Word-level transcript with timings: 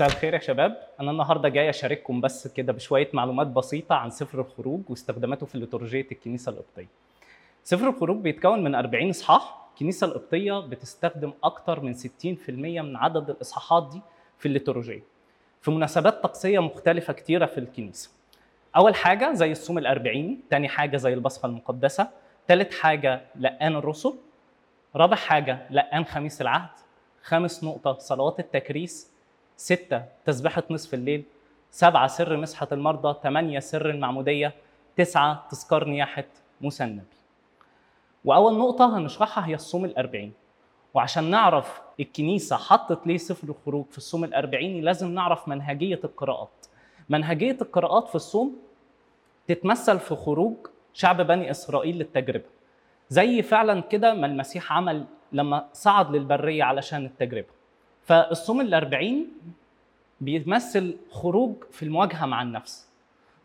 مساء 0.00 0.08
الخير 0.12 0.34
يا 0.34 0.38
شباب. 0.38 0.76
أنا 1.00 1.10
النهارده 1.10 1.48
جاي 1.48 1.70
أشارككم 1.70 2.20
بس 2.20 2.48
كده 2.48 2.72
بشوية 2.72 3.08
معلومات 3.12 3.46
بسيطة 3.46 3.94
عن 3.94 4.10
سفر 4.10 4.40
الخروج 4.40 4.80
واستخداماته 4.88 5.46
في 5.46 5.58
ليتورجية 5.58 6.06
الكنيسة 6.12 6.50
القبطية. 6.52 6.86
سفر 7.64 7.88
الخروج 7.88 8.16
بيتكون 8.16 8.64
من 8.64 8.74
40 8.74 9.08
إصحاح. 9.10 9.68
الكنيسة 9.74 10.06
القبطية 10.06 10.60
بتستخدم 10.60 11.32
أكتر 11.44 11.80
من 11.80 11.94
60% 11.94 12.02
من 12.82 12.96
عدد 12.96 13.30
الإصحاحات 13.30 13.90
دي 13.92 14.00
في 14.38 14.46
الليتورجية. 14.46 15.02
في 15.60 15.70
مناسبات 15.70 16.22
طقسية 16.22 16.58
مختلفة 16.58 17.12
كتيرة 17.12 17.46
في 17.46 17.58
الكنيسة. 17.58 18.10
أول 18.76 18.94
حاجة 18.94 19.32
زي 19.32 19.52
الصوم 19.52 19.78
الأربعيني 19.78 20.38
تاني 20.50 20.68
حاجة 20.68 20.96
زي 20.96 21.14
البصخه 21.14 21.46
المقدسة 21.46 22.08
تالت 22.48 22.74
حاجة 22.74 23.20
لقان 23.36 23.76
الرسل 23.76 24.14
رابع 24.96 25.16
حاجة 25.16 25.66
لقان 25.70 26.04
خميس 26.04 26.40
العهد 26.40 26.70
خامس 27.22 27.64
نقطة 27.64 27.98
صلوات 27.98 28.40
التكريس 28.40 29.09
ستة 29.60 30.04
تسبحة 30.24 30.62
نصف 30.70 30.94
الليل 30.94 31.24
سبعة 31.70 32.06
سر 32.06 32.36
مسحة 32.36 32.68
المرضى 32.72 33.18
ثمانية 33.22 33.58
سر 33.58 33.90
المعمودية 33.90 34.54
تسعة 34.96 35.46
تذكار 35.50 35.84
نياحة 35.84 36.24
موسى 36.60 36.84
النبي. 36.84 37.16
وأول 38.24 38.58
نقطة 38.58 38.98
هنشرحها 38.98 39.46
هي 39.46 39.54
الصوم 39.54 39.84
الأربعين. 39.84 40.32
وعشان 40.94 41.24
نعرف 41.24 41.80
الكنيسة 42.00 42.56
حطت 42.56 43.06
ليه 43.06 43.16
سفر 43.16 43.48
الخروج 43.48 43.84
في 43.90 43.98
الصوم 43.98 44.24
الأربعيني 44.24 44.80
لازم 44.80 45.14
نعرف 45.14 45.48
منهجية 45.48 46.00
القراءات. 46.04 46.66
منهجية 47.08 47.56
القراءات 47.62 48.08
في 48.08 48.14
الصوم 48.14 48.56
تتمثل 49.46 49.98
في 49.98 50.14
خروج 50.14 50.56
شعب 50.94 51.20
بني 51.20 51.50
إسرائيل 51.50 51.98
للتجربة. 51.98 52.48
زي 53.08 53.42
فعلا 53.42 53.80
كده 53.80 54.14
ما 54.14 54.26
المسيح 54.26 54.72
عمل 54.72 55.04
لما 55.32 55.68
صعد 55.72 56.16
للبرية 56.16 56.64
علشان 56.64 57.04
التجربة. 57.04 57.59
فالصوم 58.04 58.60
الأربعين 58.60 59.28
بيمثل 60.20 60.96
خروج 61.10 61.54
في 61.70 61.82
المواجهة 61.82 62.26
مع 62.26 62.42
النفس. 62.42 62.88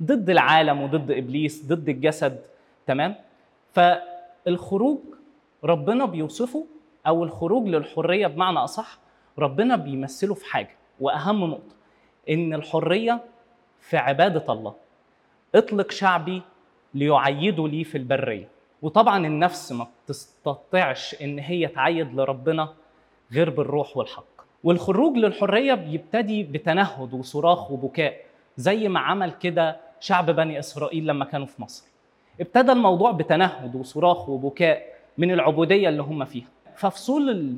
ضد 0.03 0.29
العالم 0.29 0.81
وضد 0.81 1.11
إبليس 1.11 1.65
ضد 1.65 1.89
الجسد 1.89 2.41
تمام؟ 2.87 3.15
فالخروج 3.73 4.99
ربنا 5.63 6.05
بيوصفه 6.05 6.65
أو 7.07 7.23
الخروج 7.23 7.67
للحرية 7.67 8.27
بمعنى 8.27 8.57
أصح 8.59 8.99
ربنا 9.39 9.75
بيمثله 9.75 10.33
في 10.33 10.45
حاجة. 10.45 10.75
وأهم 10.99 11.43
نقطة 11.45 11.75
إن 12.29 12.53
الحرية 12.53 13.23
في 13.79 13.97
عبادة 13.97 14.53
الله. 14.53 14.75
اطلق 15.55 15.91
شعبي 15.91 16.41
ليعيدوا 16.93 17.67
لي 17.67 17.83
في 17.83 17.97
البرية. 17.97 18.49
وطبعا 18.81 19.27
النفس 19.27 19.71
ما 19.71 19.87
بتستطيعش 20.05 21.21
إن 21.21 21.39
هي 21.39 21.67
تعيد 21.67 22.13
لربنا 22.13 22.73
غير 23.31 23.49
بالروح 23.49 23.97
والحق. 23.97 24.34
والخروج 24.65 25.17
للحرية 25.17 25.73
بيبتدي 25.73 26.43
بتنهد 26.43 27.13
وصراخ 27.13 27.71
وبكاء 27.71 28.15
زي 28.57 28.87
ما 28.87 28.99
عمل 28.99 29.31
كده 29.31 29.77
شعب 29.99 30.31
بني 30.31 30.59
إسرائيل 30.59 31.07
لما 31.07 31.25
كانوا 31.25 31.45
في 31.47 31.61
مصر. 31.61 31.85
ابتدى 32.41 32.71
الموضوع 32.71 33.11
بتنهد 33.11 33.75
وصراخ 33.75 34.29
وبكاء 34.29 34.95
من 35.17 35.31
العبودية 35.31 35.89
اللي 35.89 36.01
هم 36.01 36.25
فيها. 36.25 36.47
ففصول 36.75 37.55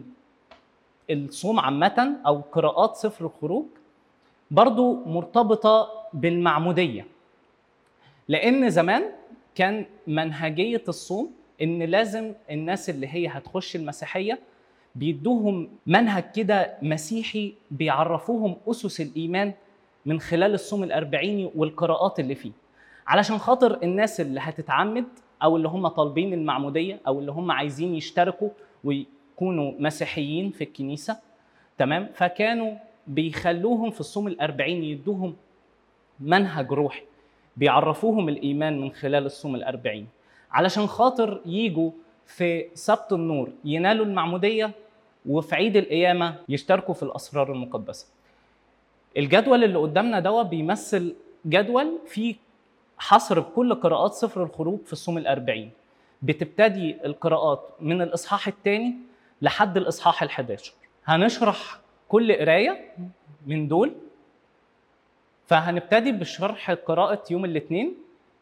الصوم 1.10 1.60
عامة 1.60 2.12
أو 2.26 2.42
قراءات 2.52 2.96
سفر 2.96 3.26
الخروج 3.26 3.66
برضو 4.52 5.04
مرتبطة 5.06 5.90
بالمعمودية. 6.14 7.06
لأن 8.28 8.70
زمان 8.70 9.04
كان 9.56 9.86
منهجية 10.08 10.84
الصوم 10.88 11.32
إن 11.62 11.84
لازم 11.84 12.34
الناس 12.52 12.90
اللي 12.90 13.08
هي 13.08 13.28
هتخش 13.28 13.76
المسيحية 13.76 14.40
بيدوهم 14.98 15.70
منهج 15.88 16.24
كده 16.36 16.74
مسيحي 16.82 17.54
بيعرفوهم 17.72 18.56
أسس 18.68 19.02
الإيمان 19.02 19.54
من 20.06 20.20
خلال 20.20 20.54
الصوم 20.54 20.84
الأربعيني 20.84 21.52
والقراءات 21.56 22.20
اللي 22.20 22.36
فيه. 22.36 22.52
علشان 23.08 23.38
خاطر 23.38 23.84
الناس 23.84 24.22
اللي 24.22 24.40
هتتعمد 24.44 25.06
أو 25.44 25.58
اللي 25.58 25.68
هم 25.68 25.88
طالبين 25.88 26.34
المعمودية 26.34 27.00
أو 27.08 27.20
اللي 27.20 27.32
هم 27.32 27.52
عايزين 27.52 27.96
يشتركوا 27.96 28.50
ويكونوا 28.84 29.72
مسيحيين 29.80 30.52
في 30.52 30.64
الكنيسة 30.64 31.18
تمام؟ 31.78 32.10
فكانوا 32.14 32.74
بيخلوهم 33.08 33.92
في 33.92 34.00
الصوم 34.00 34.28
الأربعيني 34.28 34.92
يدوهم 34.92 35.36
منهج 36.20 36.72
روحي 36.72 37.04
بيعرفوهم 37.58 38.30
الإيمان 38.30 38.82
من 38.82 38.92
خلال 38.92 39.26
الصوم 39.26 39.56
الأربعيني. 39.56 40.08
علشان 40.52 40.88
خاطر 40.88 41.42
يجوا 41.46 41.92
في 42.26 42.66
سبت 42.74 43.14
النور 43.14 43.50
ينالوا 43.66 44.06
المعمودية 44.06 44.72
وفي 45.28 45.56
عيد 45.56 45.76
القيامة 45.78 46.36
يشتركوا 46.50 46.94
في 46.94 47.04
الأسرار 47.04 47.52
المقدسة. 47.52 48.08
الجدول 49.18 49.64
اللي 49.64 49.78
قدامنا 49.80 50.20
دوا 50.20 50.44
بيمثل 50.44 51.16
جدول 51.46 52.00
فيه 52.08 52.36
حصر 52.98 53.40
بكل 53.40 53.76
قراءات 53.76 54.14
سفر 54.14 54.44
الخروج 54.44 54.80
في 54.86 54.94
الصوم 54.94 55.18
الأربعين. 55.18 55.72
بتبتدي 56.22 56.98
القراءات 57.06 57.70
من 57.80 58.02
الإصحاح 58.02 58.48
الثاني 58.48 58.96
لحد 59.42 59.78
الإصحاح 59.78 60.24
الحداشر. 60.24 60.74
هنشرح 61.06 61.80
كل 62.10 62.34
قراية 62.34 62.92
من 63.48 63.68
دول 63.68 63.94
فهنبتدي 65.48 66.12
بشرح 66.12 66.72
قراءة 66.72 67.24
يوم 67.32 67.46
الاثنين 67.46 67.94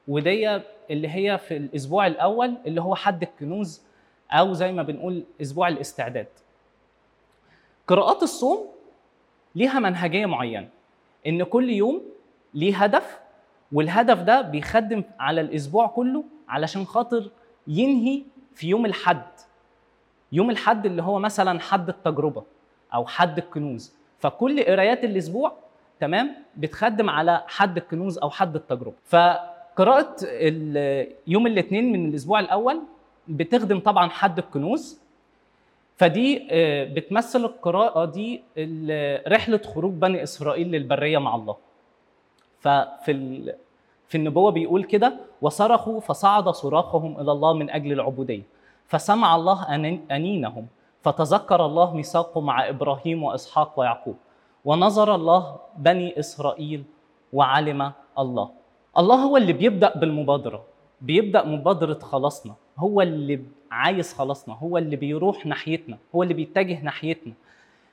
ودي 0.08 0.56
اللي 0.92 1.08
هي 1.08 1.38
في 1.38 1.58
الأسبوع 1.58 2.08
الأول 2.08 2.58
اللي 2.68 2.82
هو 2.82 2.96
حد 2.96 3.22
الكنوز 3.24 3.82
أو 4.32 4.54
زي 4.54 4.72
ما 4.72 4.84
بنقول 4.84 5.24
أسبوع 5.42 5.68
الاستعداد. 5.68 6.28
قراءات 7.88 8.24
الصوم 8.24 8.68
ليها 9.56 9.80
منهجية 9.80 10.26
معينة. 10.26 10.70
إن 11.28 11.44
كل 11.44 11.70
يوم 11.70 12.02
ليه 12.54 12.78
هدف 12.84 13.20
والهدف 13.72 14.22
ده 14.22 14.42
بيخدم 14.42 15.04
على 15.20 15.42
الأسبوع 15.42 15.88
كله 15.88 16.24
علشان 16.50 16.86
خاطر 16.86 17.30
ينهي 17.68 18.24
في 18.54 18.68
يوم 18.68 18.86
الحد. 18.86 19.26
يوم 20.32 20.50
الحد 20.50 20.86
اللي 20.86 21.04
هو 21.04 21.20
مثلا 21.20 21.60
حد 21.60 21.90
التجربة 21.90 22.44
أو 22.94 23.06
حد 23.06 23.38
الكنوز. 23.38 23.94
فكل 24.20 24.64
قرايات 24.64 25.04
الأسبوع 25.04 25.54
تمام 26.00 26.36
بتخدم 26.58 27.10
على 27.10 27.44
حد 27.48 27.78
الكنوز 27.78 28.18
أو 28.18 28.30
حد 28.30 28.56
التجربة. 28.56 28.96
ف 29.04 29.16
قراءة 29.76 30.16
يوم 31.28 31.48
الاثنين 31.48 31.92
من 31.92 32.10
الأسبوع 32.10 32.40
الأول 32.40 32.82
بتخدم 33.28 33.80
طبعا 33.80 34.10
حد 34.10 34.38
الكنوز 34.38 35.00
فدي 35.96 36.48
بتمثل 36.94 37.40
القراءة 37.40 38.06
دي 38.06 38.44
رحلة 39.28 39.58
خروج 39.58 39.94
بني 39.94 40.24
إسرائيل 40.24 40.72
للبرية 40.72 41.18
مع 41.18 41.36
الله. 41.36 41.56
ففي 42.60 43.56
في 44.08 44.16
النبوة 44.16 44.52
بيقول 44.52 44.84
كده 44.84 45.14
وصرخوا 45.42 46.00
فصعد 46.00 46.50
صراخهم 46.50 47.20
إلى 47.20 47.32
الله 47.32 47.54
من 47.54 47.70
أجل 47.70 47.92
العبودية. 47.92 48.42
فسمع 48.88 49.36
الله 49.36 49.76
أنينهم 50.12 50.68
فتذكر 51.02 51.66
الله 51.66 51.94
ميثاقه 51.96 52.42
مع 52.42 52.70
إبراهيم 52.70 53.24
وإسحاق 53.24 53.80
ويعقوب. 53.80 54.16
ونظر 54.66 55.16
الله 55.16 55.56
بني 55.78 56.20
إسرائيل 56.20 56.84
وعلم 57.34 57.92
الله. 58.20 58.50
الله 58.98 59.16
هو 59.16 59.38
اللي 59.38 59.54
بيبدأ 59.54 59.98
بالمبادرة. 59.98 60.64
بيبدأ 61.02 61.46
مبادرة 61.46 62.00
خلاصنا. 62.00 62.54
هو 62.78 63.02
اللي 63.02 63.42
عايز 63.72 64.14
خلاصنا 64.14 64.56
هو 64.56 64.78
اللي 64.78 64.96
بيروح 64.96 65.46
ناحيتنا 65.46 65.98
هو 66.16 66.24
اللي 66.24 66.34
بيتجه 66.34 66.82
ناحيتنا. 66.84 67.34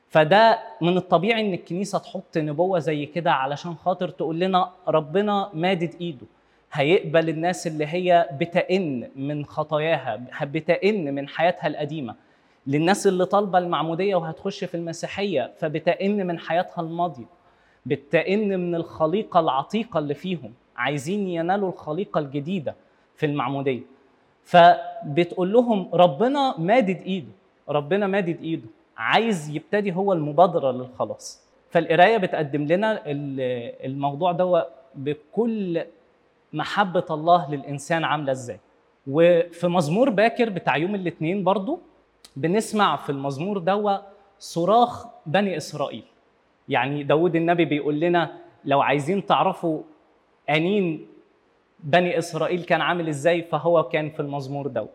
فده 0.09 0.59
من 0.81 0.97
الطبيعي 0.97 1.41
إن 1.41 1.55
الكنيسة 1.55 1.99
تحط 1.99 2.39
نبوة 2.39 2.79
زي 2.79 3.07
كده 3.07 3.33
علشان 3.33 3.75
خاطر 3.75 4.09
تقول 4.09 4.39
لنا 4.41 4.71
ربنا 4.89 5.51
مادد 5.55 5.95
إيده. 6.01 6.27
هيقبل 6.73 7.29
الناس 7.29 7.67
اللي 7.67 7.87
هي 7.87 8.29
بتئن 8.41 9.09
من 9.17 9.45
خطاياها 9.45 10.21
بتئن 10.43 11.15
من 11.15 11.29
حياتها 11.29 11.67
القديمة. 11.67 12.15
للناس 12.67 13.07
اللي 13.07 13.25
طالبة 13.27 13.59
المعمودية 13.59 14.15
وهتخش 14.15 14.65
في 14.65 14.75
المسيحية 14.75 15.53
فبتئن 15.59 16.27
من 16.27 16.39
حياتها 16.39 16.81
الماضية. 16.83 17.25
بتئن 17.87 18.61
من 18.61 18.75
الخليقة 18.75 19.41
العتيقة 19.41 19.99
اللي 19.99 20.15
فيهم. 20.15 20.53
عايزين 20.77 21.29
ينالوا 21.29 21.69
الخليقة 21.69 22.19
الجديدة 22.19 22.75
في 23.17 23.27
المعمودية. 23.27 23.81
فبتقول 24.45 25.53
لهم 25.53 25.89
ربنا 25.95 26.55
مادد 26.59 27.01
إيده 27.03 27.33
ربنا 27.69 28.07
مادد 28.07 28.41
إيده 28.43 28.69
عايز 28.97 29.51
يبتدي 29.57 29.93
هو 29.93 30.13
المبادرة 30.13 30.73
للخلاص. 30.73 31.43
فالقراية 31.71 32.17
بتقدم 32.17 32.67
لنا 32.67 33.03
الموضوع 33.07 34.33
ده 34.33 34.67
بكل 34.95 35.85
محبة 36.53 37.05
الله 37.11 37.51
للإنسان 37.55 38.05
عاملة 38.05 38.33
إزاي. 38.33 38.59
وفي 39.07 39.69
مزمور 39.69 40.11
باكر 40.11 40.49
بتاع 40.51 40.77
يوم 40.77 40.95
الاثنين 40.95 41.45
برضو 41.45 41.81
بنسمع 42.37 42.97
في 42.97 43.11
المزمور 43.11 43.59
ده 43.59 44.03
صراخ 44.39 45.07
بني 45.27 45.57
إسرائيل. 45.57 46.05
يعني 46.69 47.03
داود 47.03 47.37
النبي 47.37 47.65
بيقول 47.65 48.01
لنا 48.01 48.35
لو 48.65 48.81
عايزين 48.81 49.27
تعرفوا 49.27 49.83
أنين 50.51 51.07
بني 51.83 52.19
إسرائيل 52.19 52.63
كان 52.65 52.81
عامل 52.81 53.09
إزاي؟ 53.09 53.43
فهو 53.43 53.83
كان 53.83 54.11
في 54.11 54.21
المزمور 54.21 54.67
ده. 54.67 54.87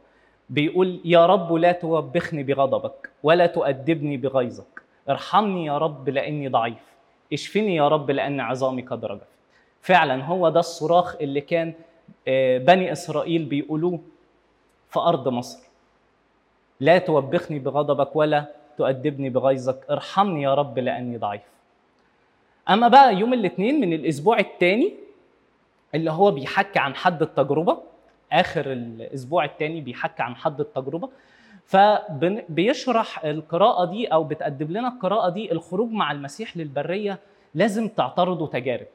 بيقول 0.50 1.00
يا 1.06 1.26
رب 1.26 1.54
لا 1.54 1.72
توبخني 1.72 2.44
بغضبك 2.44 3.10
ولا 3.24 3.46
تؤدبني 3.46 4.18
بغيظك. 4.18 4.82
ارحمني 5.10 5.66
يا 5.66 5.78
رب 5.78 6.10
لأني 6.10 6.48
ضعيف. 6.48 6.96
اشفني 7.34 7.76
يا 7.76 7.88
رب 7.88 8.12
لأن 8.12 8.40
عظامي 8.40 8.82
قد 8.82 9.06
رجفت 9.06 9.28
فعلا 9.82 10.24
هو 10.26 10.50
ده 10.50 10.60
الصراخ 10.60 11.16
اللي 11.22 11.42
كان 11.42 11.74
آه، 12.28 12.58
بني 12.58 12.92
إسرائيل 12.92 13.46
بيقولوه 13.46 14.00
في 14.90 15.00
أرض 15.00 15.28
مصر. 15.28 15.60
لا 16.80 16.98
توبخني 16.98 17.60
بغضبك 17.60 18.16
ولا 18.16 18.46
تؤدبني 18.78 19.30
بغيظك. 19.30 19.86
ارحمني 19.92 20.42
يا 20.42 20.54
رب 20.54 20.80
لأني 20.80 21.18
ضعيف. 21.18 21.42
أما 22.70 22.88
بقى 22.88 23.16
يوم 23.16 23.34
الاثنين 23.34 23.82
من 23.82 23.94
الأسبوع 23.94 24.40
الثاني 24.40 24.94
اللي 25.96 26.12
هو 26.12 26.32
بيحكي 26.32 26.80
عن 26.80 26.96
حد 26.96 27.22
التجربة. 27.22 27.78
آخر 28.32 28.72
الأسبوع 28.72 29.46
الثاني 29.46 29.82
بيحكي 29.82 30.24
عن 30.24 30.36
حد 30.36 30.60
التجربة. 30.60 31.10
فبيشرح 31.66 33.26
القراءة 33.26 33.86
دي 33.86 34.08
أو 34.08 34.24
بتقدم 34.24 34.68
لنا 34.68 34.88
القراءة 34.88 35.30
دي 35.30 35.52
الخروج 35.52 35.92
مع 35.92 36.12
المسيح 36.12 36.58
للبرية 36.58 37.20
لازم 37.54 37.88
تعترضوا 37.88 38.48
تجارب. 38.48 38.88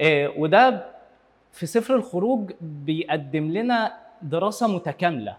آه، 0.00 0.32
وده 0.36 0.86
في 1.52 1.66
سفر 1.66 1.94
الخروج 1.94 2.52
بيقدم 2.60 3.52
لنا 3.52 3.92
دراسة 4.22 4.66
متكاملة 4.68 5.36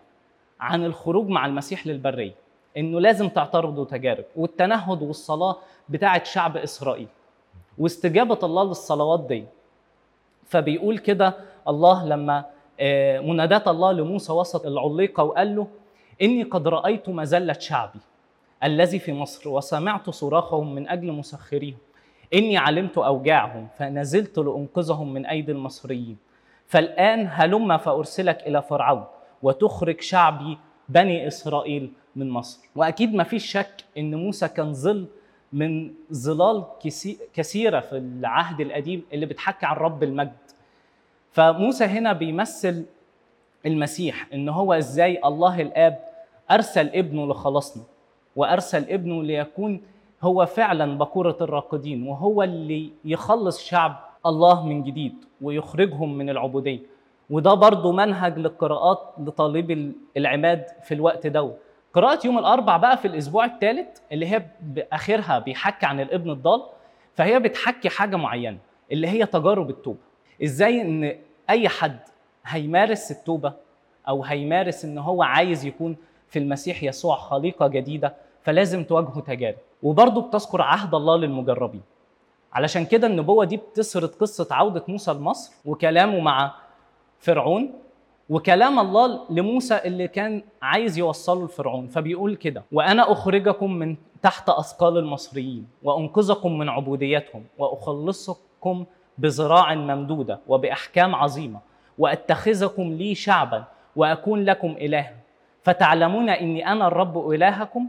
عن 0.60 0.86
الخروج 0.86 1.28
مع 1.28 1.46
المسيح 1.46 1.88
للبرية 1.88 2.34
إنه 2.78 3.00
لازم 3.00 3.30
تعترضوا 3.30 3.86
تجارب. 3.86 4.26
والتنهد 4.36 5.02
والصلاة 5.02 5.58
بتاعة 5.90 6.24
شعب 6.24 6.58
إسرائيل. 6.58 7.08
واستجابة 7.78 8.40
الله 8.44 8.64
للصلوات 8.64 9.20
دي. 9.20 9.46
فبيقول 10.48 10.98
كده 10.98 11.34
الله 11.68 12.06
لما 12.06 12.46
آه، 12.80 13.20
منادات 13.20 13.68
الله 13.68 13.92
لموسى 13.92 14.34
وسط 14.34 14.66
العليقة 14.66 15.24
وقال 15.24 15.56
له 15.56 15.68
إني 16.22 16.44
قد 16.44 16.68
رأيت 16.68 17.10
مذلة 17.10 17.54
شعبي 17.54 18.00
الذي 18.64 19.00
في 19.00 19.14
مصر 19.14 19.50
وسمعت 19.50 20.10
صراخهم 20.10 20.76
من 20.76 20.88
أجل 20.90 21.12
مسخريهم. 21.12 21.78
إني 22.34 22.58
علمت 22.58 22.98
أوجاعهم 22.98 23.68
فنزلت 23.78 24.38
لأنقذهم 24.38 25.14
من 25.14 25.26
أيدي 25.26 25.52
المصريين. 25.52 26.18
فالآن 26.68 27.28
هلم 27.32 27.78
فأرسلك 27.78 28.48
إلى 28.48 28.62
فرعون 28.62 29.04
وتخرج 29.44 30.02
شعبي 30.02 30.58
بني 30.90 31.28
إسرائيل 31.28 31.92
من 32.16 32.30
مصر. 32.30 32.60
وأكيد 32.76 33.14
ما 33.14 33.24
فيش 33.24 33.46
شك 33.52 33.84
إن 33.98 34.16
موسى 34.16 34.48
كان 34.48 34.74
ظل 34.74 35.08
من 35.54 35.94
ظلال 36.14 36.64
كثيرة 37.34 37.80
في 37.80 37.98
العهد 37.98 38.62
القديم 38.62 39.04
اللي 39.14 39.26
بتحكي 39.26 39.66
عن 39.66 39.76
رب 39.76 40.04
المجد. 40.04 40.34
فموسى 41.32 41.86
هنا 41.86 42.14
بيمثل 42.14 42.86
المسيح 43.66 44.28
إن 44.34 44.50
هو 44.50 44.74
إزاي 44.74 45.20
الله 45.26 45.62
الآب 45.62 46.00
أرسل 46.52 46.88
ابنه 46.88 47.28
لخلاصنا 47.28 47.84
وأرسل 48.36 48.84
ابنه 48.90 49.24
ليكون 49.24 49.82
هو 50.22 50.46
فعلا 50.46 50.98
بكورة 50.98 51.38
الراقدين 51.42 52.08
وهو 52.08 52.44
اللي 52.44 52.90
يخلص 53.06 53.64
شعب 53.64 54.00
الله 54.26 54.66
من 54.66 54.84
جديد 54.84 55.14
ويخرجهم 55.42 56.18
من 56.18 56.30
العبودية. 56.30 56.80
وده 57.30 57.54
برضه 57.54 57.92
منهج 57.92 58.40
للقراءات 58.40 59.00
لطالب 59.20 59.94
العماد 60.18 60.66
في 60.84 60.94
الوقت 60.94 61.28
ده 61.28 61.52
قراءة 61.98 62.28
يوم 62.28 62.38
الأربع 62.38 62.78
بقى 62.78 62.98
في 62.98 63.08
الأسبوع 63.08 63.46
الثالث 63.46 63.88
اللي 64.12 64.28
هي 64.32 64.46
بآخرها 64.62 65.40
بيحكي 65.40 65.86
عن 65.86 66.00
الابن 66.00 66.30
الضال 66.32 66.62
فهي 67.16 67.40
بتحكي 67.40 67.90
حاجة 67.90 68.16
معينة 68.16 68.58
اللي 68.92 69.08
هي 69.08 69.26
تجارب 69.26 69.70
التوبة. 69.70 69.98
إزاي 70.44 70.82
إن 70.82 71.16
أي 71.50 71.70
حد 71.70 72.00
هيمارس 72.46 73.12
التوبة 73.12 73.54
أو 74.08 74.24
هيمارس 74.24 74.86
إن 74.86 74.98
هو 74.98 75.24
عايز 75.24 75.66
يكون 75.66 75.96
في 76.28 76.40
المسيح 76.40 76.84
يسوع 76.84 77.16
خليقة 77.16 77.68
جديدة 77.68 78.14
فلازم 78.42 78.84
تواجهه 78.84 79.20
تجارب. 79.20 79.58
وبرضه 79.84 80.22
بتذكر 80.22 80.62
عهد 80.62 80.96
الله 80.96 81.18
للمجربين. 81.18 81.82
علشان 82.54 82.86
كده 82.86 83.08
النبوة 83.08 83.46
دي 83.46 83.58
بتسرد 83.58 84.10
قصة 84.10 84.48
عودة 84.52 84.84
موسى 84.88 85.12
لمصر 85.14 85.54
وكلامه 85.66 86.20
مع 86.20 86.56
فرعون 87.20 87.74
وكلام 88.30 88.80
الله 88.80 89.20
لموسى 89.30 89.78
اللي 89.86 90.08
كان 90.08 90.44
عايز 90.62 90.98
يوصله 90.98 91.46
لفرعون 91.46 91.88
فبيقول 91.88 92.36
كده 92.36 92.64
وأنا 92.72 93.12
أخرجكم 93.12 93.74
من 93.74 93.96
تحت 94.22 94.50
أثقال 94.50 94.98
المصريين 94.98 95.68
وأنقذكم 95.84 96.58
من 96.58 96.70
عبوديتهم 96.70 97.44
وأخلصكم 97.58 98.86
بذراع 99.18 99.76
ممدودة 99.76 100.40
وبأحكام 100.48 101.16
عظيمة 101.16 101.60
وأتخذكم 101.98 102.84
لي 102.84 103.16
شعبا 103.16 103.64
وأكون 103.96 104.44
لكم 104.44 104.68
إلها. 104.72 105.14
فتعلمون 105.64 106.30
إني 106.30 106.68
أنا 106.72 106.88
الرب 106.88 107.32
إلهكم 107.32 107.88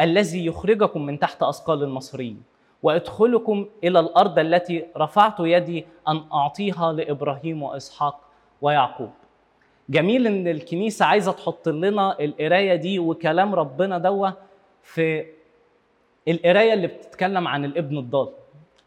الذي 0.00 0.46
يخرجكم 0.46 1.06
من 1.06 1.18
تحت 1.18 1.42
أثقال 1.42 1.82
المصريين 1.82 2.42
وأدخلكم 2.82 3.66
إلى 3.84 4.00
الأرض 4.00 4.38
التي 4.38 4.84
رفعت 4.96 5.40
يدي 5.40 5.86
أن 6.08 6.24
أعطيها 6.32 6.92
لإبراهيم 6.92 7.62
وإسحاق 7.62 8.20
ويعقوب. 8.60 9.10
جميل 9.88 10.26
إن 10.26 10.48
الكنيسة 10.48 11.04
عايزة 11.06 11.32
تحط 11.32 11.68
لنا 11.68 12.20
القراية 12.20 12.74
دي 12.74 12.98
وكلام 12.98 13.54
ربنا 13.54 13.98
دوا 13.98 14.28
في 14.82 15.26
القراية 16.28 16.72
اللي 16.72 16.86
بتتكلم 16.86 17.48
عن 17.48 17.64
الابن 17.64 17.98
الضال. 17.98 18.28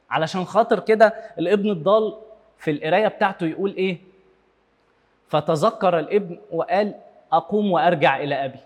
علشان 0.10 0.46
خاطر 0.46 0.80
كده 0.80 1.08
الابن 1.40 1.70
الضال 1.70 2.18
في 2.58 2.72
القراية 2.72 3.08
بتاعته 3.08 3.46
يقول 3.46 3.74
إيه؟ 3.76 3.98
فتذكر 5.28 6.00
الابن 6.00 6.38
وقال 6.52 6.94
أقوم 7.34 7.72
وأرجع 7.72 8.18
إلى 8.24 8.46
أبي. 8.46 8.60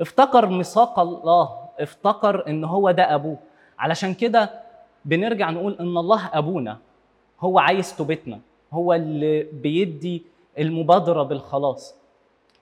افتكر 0.00 0.46
ميثاق 0.46 0.98
الله 1.00 1.58
افتكر 1.80 2.46
إن 2.48 2.64
هو 2.64 2.90
ده 2.90 3.14
أبوه. 3.14 3.36
علشان 3.78 4.14
كده 4.14 4.50
بنرجع 5.04 5.50
نقول 5.50 5.76
إن 5.80 5.96
الله 5.98 6.30
أبونا 6.32 6.78
هو 7.40 7.58
عايز 7.58 7.96
توبتنا 7.96 8.40
هو 8.72 8.92
اللي 8.94 9.42
بيدي 9.42 10.22
المبادرة 10.58 11.22
بالخلاص. 11.22 11.94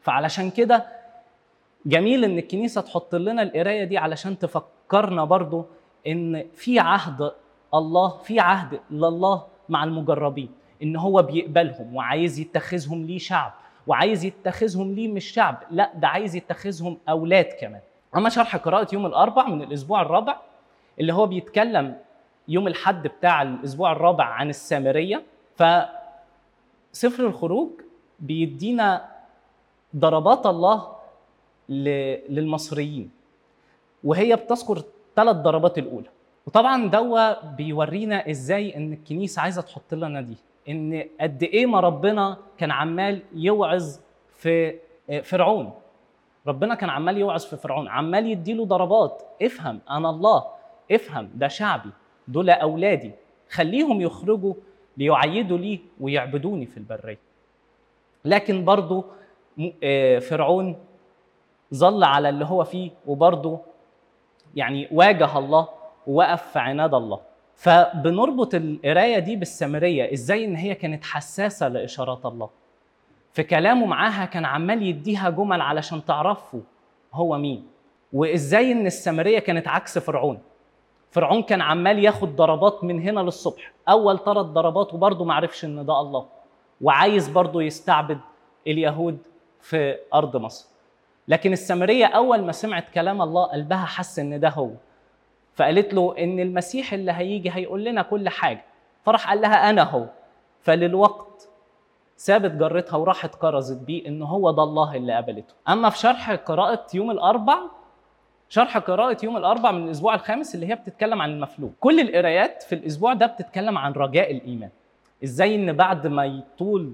فعلشان 0.01 0.51
كده 0.51 0.87
جميل 1.87 2.25
إن 2.25 2.39
الكنيسة 2.39 2.81
تحط 2.81 3.15
لنا 3.15 3.43
القراية 3.43 3.85
دي 3.85 3.99
علشان 3.99 4.39
تفكرنا 4.39 5.25
برضو 5.25 5.67
إن 6.07 6.45
في 6.55 6.79
عهد 6.79 7.33
الله 7.75 8.09
في 8.09 8.41
عهد 8.41 8.81
لله 8.91 9.47
مع 9.69 9.85
المجربين 9.85 10.51
إن 10.83 10.97
هو 10.97 11.23
بيقبلهم 11.23 11.97
وعايز 11.97 12.39
يتخذهم 12.39 13.07
ليه 13.07 13.19
شعب 13.19 13.53
وعايز 13.87 14.25
يتخذهم 14.25 14.95
ليه 14.95 15.09
مش 15.09 15.25
شعب 15.25 15.63
لأ 15.71 15.91
ده 15.95 16.09
عايز 16.09 16.37
يتخذهم 16.37 16.99
أولاد 17.09 17.45
كمان. 17.61 17.81
أما 18.17 18.29
شرح 18.29 18.57
قراءة 18.57 18.95
يوم 18.95 19.07
الأربع 19.07 19.49
من 19.49 19.63
الأسبوع 19.63 20.03
الرابع 20.03 20.37
اللي 21.01 21.13
هو 21.13 21.27
بيتكلم 21.27 21.97
يوم 22.49 22.67
الحد 22.69 23.07
بتاع 23.07 23.43
الأسبوع 23.43 23.93
الرابع 23.93 24.25
عن 24.25 24.51
السامرية 24.51 25.23
ف 25.57 25.63
سفر 26.93 27.27
الخروج 27.27 27.71
بيدينا 28.21 29.09
ضربات 29.97 30.47
الله 30.47 30.97
للمصريين 32.29 33.11
وهي 34.05 34.37
بتذكر 34.37 34.83
ثلاث 35.17 35.37
ضربات 35.37 35.79
الأولى. 35.79 36.09
وطبعا 36.47 36.87
دوا 36.89 37.45
بيورينا 37.45 38.31
إزاي 38.31 38.77
إن 38.77 38.93
الكنيسة 38.93 39.43
عايزة 39.43 39.63
تحط 39.63 39.95
لنا 39.95 40.21
دي 40.21 40.37
إن 40.69 41.05
قد 41.21 41.43
إيه 41.43 41.67
ما 41.67 41.81
ربنا 41.81 42.37
كان 42.59 42.71
عمال 42.71 43.23
يوعظ 43.35 43.99
في 44.37 44.79
فرعون. 45.23 45.73
ربنا 46.47 46.75
كان 46.75 46.91
عمال 46.91 47.17
يوعظ 47.19 47.45
في 47.45 47.57
فرعون 47.57 47.89
عمال 47.89 48.27
يديله 48.27 48.65
ضربات. 48.65 49.23
افهم 49.43 49.81
أنا 49.91 50.11
الله 50.11 50.45
افهم 50.93 51.31
ده 51.35 51.49
شعبي 51.49 51.91
دول 52.29 52.51
أولادي. 52.51 53.13
خليهم 53.51 54.01
يخرجوا 54.01 54.55
ليعيدوا 55.01 55.59
لي 55.59 55.81
ويعبدوني 56.01 56.67
في 56.67 56.77
البرية. 56.77 57.19
لكن 58.25 58.65
برضه 58.65 59.05
آه، 59.83 60.19
فرعون 60.19 60.77
ظل 61.75 62.05
على 62.05 62.29
اللي 62.29 62.45
هو 62.45 62.65
فيه 62.65 62.91
وبرضه 63.07 63.61
يعني 64.55 64.89
واجه 64.93 65.39
الله 65.39 65.69
ووقف 66.07 66.53
في 66.53 66.59
عناد 66.59 66.95
الله. 66.95 67.21
فبنربط 67.55 68.55
القراية 68.55 69.19
دي 69.19 69.37
بالسامرية. 69.37 70.13
إزاي 70.13 70.45
إن 70.45 70.57
هي 70.57 70.75
كانت 70.75 71.05
حساسة 71.05 71.69
لإشارات 71.69 72.27
الله؟ 72.27 72.51
في 73.33 73.43
كلامه 73.43 73.87
معاها 73.87 74.25
كان 74.25 74.45
عمال 74.45 74.83
يديها 74.83 75.31
جمل 75.31 75.61
علشان 75.61 76.05
تعرفوا 76.05 76.61
هو 77.13 77.39
مين. 77.39 77.67
وإزاي 78.13 78.73
إن 78.73 78.87
السامرية 78.87 79.39
كانت 79.39 79.69
عكس 79.69 79.99
فرعون؟ 79.99 80.39
فرعون 81.11 81.43
كان 81.43 81.61
عمال 81.61 81.99
ياخد 81.99 82.37
ضربات 82.37 82.85
من 82.85 83.01
هنا 83.01 83.21
للصبح. 83.21 83.73
أول 83.89 84.19
ثلاث 84.19 84.47
ضربات 84.47 84.95
وبرضه 84.95 85.25
ما 85.25 85.35
عرفش 85.35 85.65
إن 85.65 85.87
ده 85.87 86.01
الله. 86.01 86.27
وعايز 86.81 87.29
برضه 87.29 87.63
يستعبد 87.63 88.19
اليهود 88.67 89.19
في 89.61 89.97
أرض 90.15 90.37
مصر. 90.37 90.67
لكن 91.29 91.53
السامرية 91.53 92.07
أول 92.07 92.43
ما 92.45 92.53
سمعت 92.53 92.91
كلام 92.91 93.23
الله 93.23 93.45
قلبها 93.45 93.85
حس 93.85 94.19
إن 94.19 94.41
ده 94.41 94.49
هو. 94.49 94.71
فقالت 95.55 95.95
له 95.95 96.15
إن 96.19 96.41
المسيح 96.41 96.93
اللي 96.93 97.13
هيجي 97.13 97.51
هيقول 97.51 97.85
لنا 97.85 98.03
كل 98.03 98.29
حاجة. 98.29 98.65
فراح 99.05 99.29
قال 99.29 99.41
لها 99.41 99.71
أنا 99.71 99.83
هو. 99.83 100.07
فللوقت 100.61 101.49
سابت 102.17 102.51
جرتها 102.51 102.97
وراحت 102.97 103.35
كرزت 103.35 103.83
بيه 103.83 104.09
إن 104.09 104.23
هو 104.23 104.51
ده 104.51 104.63
الله 104.63 104.97
اللي 104.97 105.17
قبلته. 105.17 105.55
أما 105.69 105.91
في 105.91 105.99
شرح 105.99 106.31
قراءة 106.31 106.87
يوم 106.95 107.11
الأربع 107.11 107.59
شرح 108.53 108.79
قراءة 108.79 109.17
يوم 109.25 109.37
الأربع 109.37 109.71
من 109.71 109.85
الأسبوع 109.85 110.15
الخامس 110.15 110.55
اللي 110.55 110.67
هي 110.69 110.75
بتتكلم 110.75 111.23
عن 111.23 111.31
المفلوج 111.31 111.71
كل 111.81 112.01
القرايات 112.01 112.63
في 112.63 112.75
الأسبوع 112.75 113.13
ده 113.15 113.27
بتتكلم 113.27 113.79
عن 113.79 113.93
رجاء 113.93 114.31
الإيمان. 114.33 114.71
إزاي 115.25 115.55
إن 115.55 115.73
بعد 115.73 116.07
ما 116.07 116.25
يطول 116.27 116.93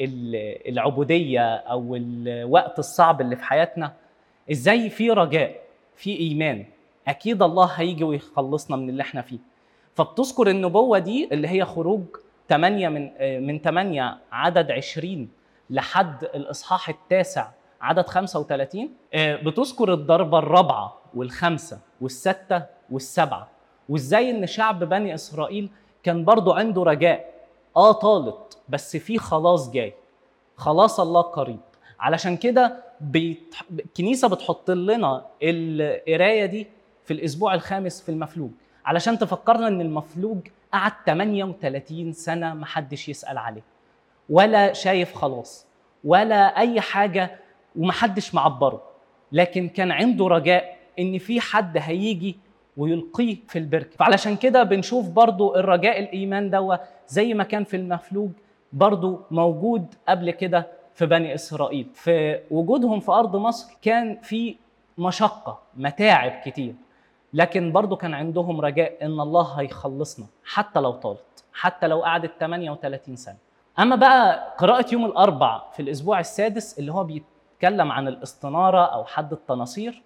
ال- 0.00 0.68
العبودية 0.68 1.54
أو 1.56 1.96
الوقت 1.96 2.78
الصعب 2.78 3.20
اللي 3.20 3.36
في 3.36 3.44
حياتنا 3.44 3.92
إزاي 4.50 4.90
في 4.90 5.10
رجاء 5.10 5.56
في 5.96 6.18
إيمان. 6.20 6.64
أكيد 7.08 7.42
الله 7.42 7.66
هيجي 7.66 8.04
ويخلصنا 8.04 8.76
من 8.76 8.88
اللي 8.88 9.02
إحنا 9.02 9.22
فيه. 9.22 9.38
فبتذكر 9.94 10.50
النبوة 10.50 10.98
دي 10.98 11.28
اللي 11.32 11.48
هي 11.48 11.64
خروج 11.64 12.02
8 12.48 12.88
من 12.88 13.10
آه، 13.18 13.38
من 13.38 13.58
8 13.58 14.18
عدد 14.32 14.70
20 14.70 15.28
لحد 15.70 16.24
الإصحاح 16.24 16.88
التاسع. 16.88 17.48
عدد 17.82 18.06
35 18.06 18.90
آه، 19.14 19.36
بتذكر 19.36 19.92
الضربة 19.94 20.38
الرابعة 20.38 20.98
والخامسة 21.14 21.78
والستة 22.00 22.62
والسبعة. 22.90 23.48
وإزاي 23.88 24.30
إن 24.30 24.46
شعب 24.46 24.84
بني 24.84 25.14
إسرائيل 25.14 25.70
كان 26.02 26.24
برضو 26.24 26.52
عنده 26.52 26.82
رجاء؟ 26.82 27.32
آه 27.76 27.92
طالت 27.92 28.58
بس 28.68 28.96
في 28.96 29.18
خلاص 29.18 29.70
جاي. 29.70 29.94
خلاص 30.56 31.00
الله 31.00 31.20
قريب. 31.20 31.60
علشان 32.00 32.36
كده. 32.36 32.82
الكنيسه 33.72 34.28
بتحط 34.28 34.70
لنا 34.70 35.24
القراية 35.42 36.46
دي 36.46 36.66
في 37.04 37.12
الأسبوع 37.12 37.54
الخامس 37.54 38.02
في 38.02 38.08
المفلوج. 38.08 38.50
علشان 38.84 39.18
تفكرنا 39.18 39.68
إن 39.68 39.80
المفلوج 39.80 40.38
قعد 40.72 40.92
38 41.06 42.12
سنة 42.12 42.54
محدش 42.54 43.08
يسأل 43.08 43.38
عليه. 43.38 43.62
ولا 44.30 44.72
شايف 44.72 45.14
خلاص. 45.14 45.66
ولا 46.04 46.58
أي 46.58 46.80
حاجة 46.80 47.38
ومحدش 47.76 48.34
معبره. 48.34 48.82
لكن 49.32 49.68
كان 49.68 49.90
عنده 49.90 50.26
رجاء 50.28 50.76
إن 50.98 51.18
في 51.18 51.40
حد 51.40 51.76
هيجي 51.80 52.36
ويلقيه 52.76 53.36
في 53.48 53.58
البركة. 53.58 53.96
فعلشان 53.96 54.36
كده 54.36 54.62
بنشوف 54.62 55.08
برضو 55.08 55.54
الرجاء 55.56 55.98
الإيمان 56.00 56.50
دوا 56.50 56.76
زي 57.08 57.34
ما 57.34 57.44
كان 57.44 57.64
في 57.64 57.76
المفلوج 57.76 58.30
برضو 58.72 59.20
موجود 59.30 59.86
قبل 60.08 60.30
كده 60.30 60.66
في 60.94 61.06
بني 61.06 61.34
إسرائيل. 61.34 61.86
في 61.94 62.40
وجودهم 62.50 63.00
في 63.00 63.12
أرض 63.12 63.36
مصر 63.36 63.72
كان 63.82 64.18
في 64.22 64.56
مشقة 64.98 65.58
متاعب 65.76 66.32
كتير. 66.44 66.74
لكن 67.34 67.72
برضو 67.72 67.96
كان 67.96 68.14
عندهم 68.14 68.60
رجاء 68.60 68.96
إن 69.02 69.20
الله 69.20 69.42
هيخلصنا 69.60 70.26
حتى 70.44 70.80
لو 70.80 70.90
طالت 70.90 71.44
حتى 71.54 71.86
لو 71.86 72.02
قعدت 72.02 72.30
38 72.40 73.16
سنة. 73.16 73.36
أما 73.78 73.96
بقى 73.96 74.54
قراءة 74.58 74.92
يوم 74.92 75.04
الاربع 75.04 75.62
في 75.72 75.82
الأسبوع 75.82 76.20
السادس 76.20 76.78
اللي 76.78 76.92
هو 76.92 77.04
بيتكلم 77.62 77.92
عن 77.92 78.08
الاستنارة 78.08 78.84
أو 78.84 79.04
حد 79.04 79.32
التناصير 79.32 80.02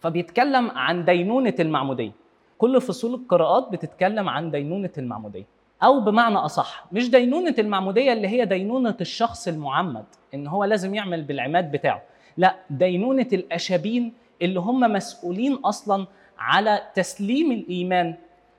فبيتكلم 0.00 0.70
عن 0.70 1.04
دينونة 1.04 1.54
المعمودية. 1.60 2.10
كل 2.58 2.80
فصول 2.80 3.14
القراءات 3.14 3.68
بتتكلم 3.72 4.28
عن 4.28 4.50
دينونة 4.50 4.90
المعمودية. 4.98 5.46
أو 5.82 6.00
بمعنى 6.00 6.36
أصح 6.36 6.84
مش 6.92 7.10
دينونة 7.10 7.54
المعمودية 7.58 8.12
اللي 8.12 8.28
هي 8.28 8.44
دينونة 8.44 8.96
الشخص 9.00 9.48
المعمد 9.48 10.04
إن 10.34 10.46
هو 10.46 10.64
لازم 10.64 10.94
يعمل 10.94 11.22
بالعماد 11.22 11.72
بتاعه. 11.72 12.02
لا 12.36 12.56
دينونة 12.70 13.28
الأشابين 13.32 14.12
اللي 14.42 14.60
هم 14.60 14.80
مسؤولين 14.80 15.54
أصلا 15.54 16.06
على 16.38 16.82
تسليم 16.94 17.52
الإيمان 17.52 18.14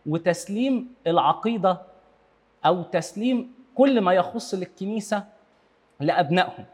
وتسليم 0.06 0.94
العقيدة 1.08 1.82
أو 2.65 2.84
تسليم 2.84 3.51
كل 3.75 4.01
ما 4.01 4.13
يخص 4.13 4.53
للكنيسة 4.53 5.24
لأبنائهم. 6.00 6.65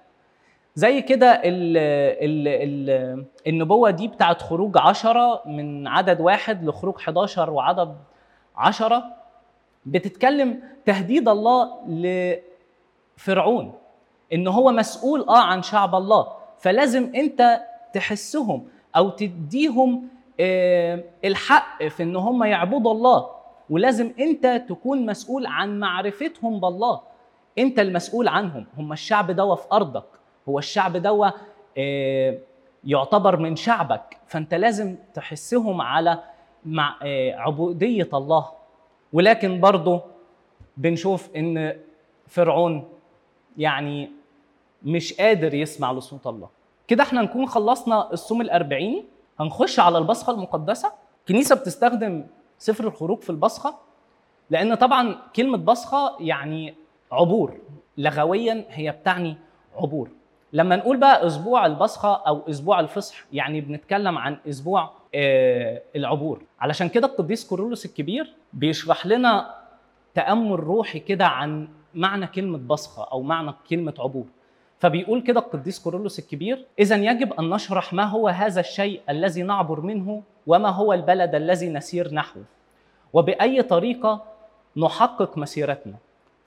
زي 0.75 1.01
كده 1.01 1.27
ال 1.31 1.77
ال 1.77 2.47
ال 2.47 3.25
النبوة 3.47 3.89
دي 3.89 4.07
بتاعت 4.07 4.41
خروج 4.41 4.77
عشرة 4.77 5.41
من 5.45 5.87
عدد 5.87 6.21
واحد 6.21 6.65
لخروج 6.65 6.95
11 6.95 7.49
وعدد 7.49 7.95
عشرة 8.55 9.03
بتتكلم 9.85 10.61
تهديد 10.85 11.29
الله 11.29 11.69
لفرعون 13.17 13.73
إن 14.33 14.47
هو 14.47 14.71
مسؤول 14.71 15.21
آه 15.29 15.37
عن 15.43 15.61
شعب 15.61 15.95
الله. 15.95 16.27
فلازم 16.59 17.11
أنت 17.15 17.61
تحسهم 17.93 18.67
أو 18.95 19.09
تديهم 19.09 20.07
آه 20.39 21.03
الحق 21.25 21.83
في 21.87 22.03
إن 22.03 22.15
هم 22.15 22.43
يعبدوا 22.43 22.91
الله. 22.91 23.29
ولازم 23.69 24.13
أنت 24.19 24.63
تكون 24.69 25.05
مسؤول 25.05 25.45
عن 25.45 25.79
معرفتهم 25.79 26.59
بالله. 26.59 27.01
أنت 27.57 27.79
المسؤول 27.79 28.27
عنهم. 28.27 28.65
هم 28.77 28.93
الشعب 28.93 29.31
دوا 29.31 29.55
في 29.55 29.67
أرضك. 29.71 30.18
هو 30.49 30.59
الشعب 30.59 30.97
دوا 30.97 31.29
آه 31.77 32.37
يعتبر 32.83 33.37
من 33.37 33.55
شعبك. 33.55 34.17
فأنت 34.27 34.53
لازم 34.53 34.95
تحسهم 35.13 35.81
على 35.81 36.23
مع 36.65 36.95
آه 37.03 37.35
عبودية 37.35 38.09
الله. 38.13 38.45
ولكن 39.13 39.59
برضه 39.59 40.01
بنشوف 40.77 41.29
إن 41.35 41.75
فرعون 42.27 42.89
يعني 43.57 44.11
مش 44.83 45.13
قادر 45.13 45.53
يسمع 45.53 45.91
لصوت 45.91 46.27
الله. 46.27 46.49
كده 46.87 47.03
إحنا 47.03 47.21
نكون 47.21 47.45
خلصنا 47.47 48.13
الصوم 48.13 48.41
الأربعيني. 48.41 49.05
هنخش 49.39 49.79
على 49.79 49.97
البصخة 49.97 50.33
المقدسة. 50.33 50.91
الكنيسة 51.19 51.55
بتستخدم 51.55 52.25
سفر 52.57 52.87
الخروج 52.87 53.21
في 53.21 53.29
البصخة 53.29 53.75
لأن 54.49 54.75
طبعا 54.75 55.15
كلمة 55.35 55.57
بصخة 55.57 56.15
يعني 56.19 56.75
عبور. 57.11 57.57
لغويا 57.97 58.65
هي 58.69 58.91
بتعني 58.91 59.37
عبور. 59.75 60.09
لما 60.53 60.75
نقول 60.75 60.97
بقى 60.97 61.27
أسبوع 61.27 61.65
البصخة 61.65 62.15
أو 62.27 62.41
أسبوع 62.49 62.79
الفصح 62.79 63.25
يعني 63.33 63.61
بنتكلم 63.61 64.17
عن 64.17 64.37
أسبوع 64.49 64.91
آه 65.15 65.81
العبور. 65.95 66.41
علشان 66.59 66.89
كده 66.89 67.07
القديس 67.07 67.47
كورولوس 67.47 67.85
الكبير 67.85 68.33
بيشرح 68.53 69.05
لنا 69.05 69.55
تأمل 70.13 70.59
روحي 70.59 70.99
كده 70.99 71.25
عن 71.25 71.67
معنى 71.95 72.27
كلمة 72.27 72.57
بصخة 72.57 73.03
أو 73.11 73.21
معنى 73.21 73.53
كلمة 73.69 73.93
عبور. 73.99 74.25
فبيقول 74.79 75.21
كده 75.21 75.39
القديس 75.39 75.79
كورولوس 75.79 76.19
الكبير 76.19 76.65
اذا 76.79 76.95
يجب 76.95 77.33
أن 77.33 77.49
نشرح 77.49 77.93
ما 77.93 78.03
هو 78.03 78.27
هذا 78.27 78.59
الشيء 78.59 79.01
الذي 79.09 79.43
نعبر 79.43 79.81
منه 79.81 80.23
وما 80.47 80.69
هو 80.69 80.93
البلد 80.93 81.35
الذي 81.35 81.69
نسير 81.69 82.13
نحوه. 82.13 82.43
وبأي 83.13 83.61
طريقة 83.61 84.23
نحقق 84.77 85.37
مسيرتنا. 85.37 85.95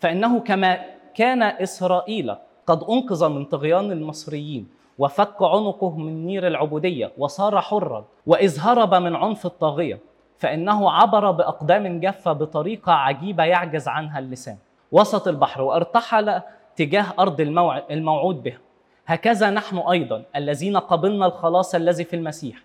فإنه 0.01 0.41
كما 0.41 0.85
كان 1.15 1.43
إسرائيل 1.43 2.35
قد 2.67 2.83
أنقذ 2.91 3.29
من 3.29 3.45
طغيان 3.45 3.93
المصريين 3.93 4.69
وفك 4.99 5.43
عنقه 5.43 5.97
من 5.97 6.27
نير 6.27 6.47
العبودية 6.47 7.13
وصار 7.19 7.61
حرا 7.61 8.05
وإذ 8.27 8.61
هرب 8.61 8.95
من 8.95 9.17
عنف 9.17 9.47
الطاغية 9.47 9.99
فإنه 10.39 10.91
عبر 10.91 11.31
بأقدام 11.31 12.01
جافة 12.01 12.33
بطريقة 12.33 12.93
عجيبة 12.93 13.45
يعجز 13.45 13.89
عنها 13.89 14.19
اللسان. 14.19 14.57
وسط 14.93 15.29
البحر 15.29 15.63
وارتحل 15.63 16.41
تجاه 16.77 17.05
الموع... 17.41 17.83
الموعود 17.91 18.43
بها. 18.43 18.59
هكذا 19.07 19.51
نحن 19.51 19.79
أيضا 19.79 20.25
الذين 20.37 20.77
قبلنا 20.77 21.27
الخلاص 21.27 21.75
الذي 21.75 22.05
في 22.05 22.17
المسيح. 22.17 22.57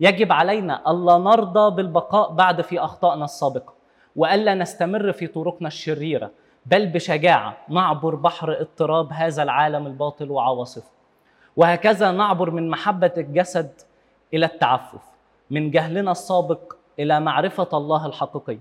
يجب 0.00 0.32
علينا 0.32 0.90
ألا 0.90 1.18
نرضى 1.18 1.76
بالبقاء 1.76 2.32
بعد 2.32 2.60
في 2.60 2.80
أخطائنا 2.80 3.24
السابقة 3.24 3.74
وألا 4.16 4.54
نستمر 4.54 5.12
في 5.12 5.26
طرقنا 5.26 5.68
الشريرة 5.68 6.30
بل 6.66 6.86
بشجاعة 6.86 7.56
نعبر 7.68 8.14
بحر 8.14 8.60
اضطراب 8.60 9.12
هذا 9.12 9.42
العالم 9.42 9.86
الباطل 9.86 10.30
وعواصفه. 10.30 10.90
وهكذا 11.56 12.10
نعبر 12.10 12.50
من 12.50 12.70
محبة 12.70 13.12
الجسد 13.16 13.70
إلى 14.34 14.46
التعفف 14.46 15.00
من 15.50 15.70
جهلنا 15.70 16.10
السابق 16.10 16.72
إلى 16.98 17.20
معرفة 17.20 17.68
الله 17.72 18.06
الحقيقيه 18.06 18.58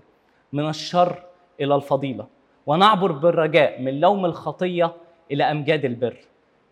من 0.53 0.69
الشر 0.69 1.23
إلى 1.61 1.75
الفضيلة. 1.75 2.27
ونعبر 2.65 3.11
بالرجاء 3.11 3.81
من 3.81 3.99
لوم 3.99 4.25
الخطية 4.25 4.91
إلى 5.31 5.43
أمجاد 5.51 5.85
البر 5.85 6.17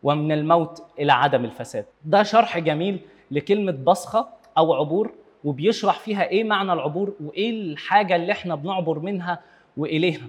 ومن 0.03 0.31
الموت 0.31 0.83
إلى 1.00 1.12
عدم 1.13 1.45
الفساد. 1.45 1.86
ده 2.05 2.24
شرح 2.24 2.59
جميل 2.59 3.00
لكلمة 3.31 3.71
بصخة 3.71 4.27
أو 4.57 4.74
عبور 4.74 5.12
وبيشرح 5.43 6.00
فيها 6.00 6.24
إيه 6.24 6.43
معنى 6.43 6.74
العبور 6.74 7.13
وإيه 7.25 7.50
الحاجة 7.51 8.15
اللي 8.15 8.31
إحنا 8.31 8.55
بنعبر 8.55 9.00
منها 9.00 9.39
وإليها. 9.77 10.27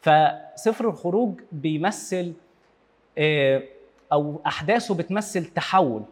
فسفر 0.00 0.88
الخروج 0.88 1.40
بيمثل 1.52 2.32
أو 4.12 4.40
أحداثه 4.46 4.94
بتمثل 4.94 5.44
تحول 5.44 6.02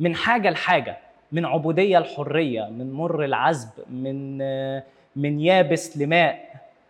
من 0.00 0.14
حاجة 0.14 0.50
لحاجة 0.50 0.98
من 1.32 1.44
عبودية 1.44 1.98
لحرية 1.98 2.64
من 2.64 2.92
مر 2.92 3.24
العذب 3.24 3.68
من 3.90 4.38
من 5.16 5.40
يابس 5.40 5.96
لماء 5.96 6.48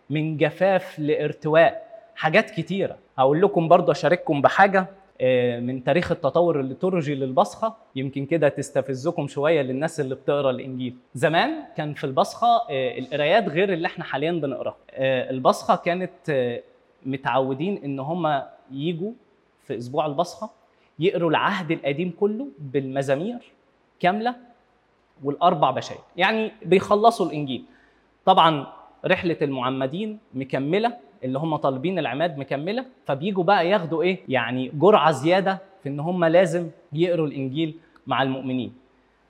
من 0.09 0.37
جفاف 0.37 0.99
لارتواء 0.99 1.89
حاجات 2.15 2.49
كتيرة. 2.49 2.97
هقول 3.17 3.41
لكم 3.41 3.67
برضه 3.67 3.91
أشارككم 3.91 4.41
بحاجة. 4.41 4.85
من 5.59 5.83
تاريخ 5.83 6.11
التطور 6.11 6.59
الليتورجي 6.59 7.15
للبصخة. 7.15 7.75
يمكن 7.95 8.25
كده 8.25 8.49
تستفزكم 8.49 9.27
شوية 9.27 9.61
للناس 9.61 9.99
اللي 9.99 10.15
بتقرأ 10.15 10.49
الإنجيل. 10.49 10.95
زمان 11.13 11.63
كان 11.77 11.93
في 11.93 12.03
البصخة 12.03 12.61
القرايات 12.69 13.49
غير 13.49 13.73
اللي 13.73 13.87
إحنا 13.87 14.03
حاليا 14.03 14.31
بنقرأها. 14.31 14.75
البصخة 15.29 15.75
كانت 15.75 16.59
متعودين 17.05 17.77
إن 17.83 17.99
هم 17.99 18.41
يجوا 18.71 19.11
في 19.63 19.77
أسبوع 19.77 20.05
البصخة 20.05 20.49
يقروا 20.99 21.29
العهد 21.29 21.71
القديم 21.71 22.13
كله 22.19 22.47
بالمزامير 22.59 23.37
كاملة 23.99 24.35
والأربع 25.23 25.71
بشاير. 25.71 26.01
يعني 26.17 26.51
بيخلصوا 26.65 27.25
الإنجيل. 27.25 27.63
طبعا 28.25 28.67
رحلة 29.05 29.37
المعمدين 29.41 30.19
مكملة 30.33 30.97
اللي 31.23 31.39
هم 31.39 31.55
طالبين 31.55 31.99
العماد 31.99 32.37
مكملة 32.37 32.85
فبيجوا 33.05 33.43
بقى 33.43 33.69
ياخدوا 33.69 34.03
إيه؟ 34.03 34.19
يعني 34.29 34.71
جرعة 34.73 35.11
زيادة 35.11 35.59
في 35.83 35.89
إن 35.89 35.99
هم 35.99 36.25
لازم 36.25 36.67
يقروا 36.93 37.27
الإنجيل 37.27 37.75
مع 38.07 38.23
المؤمنين. 38.23 38.73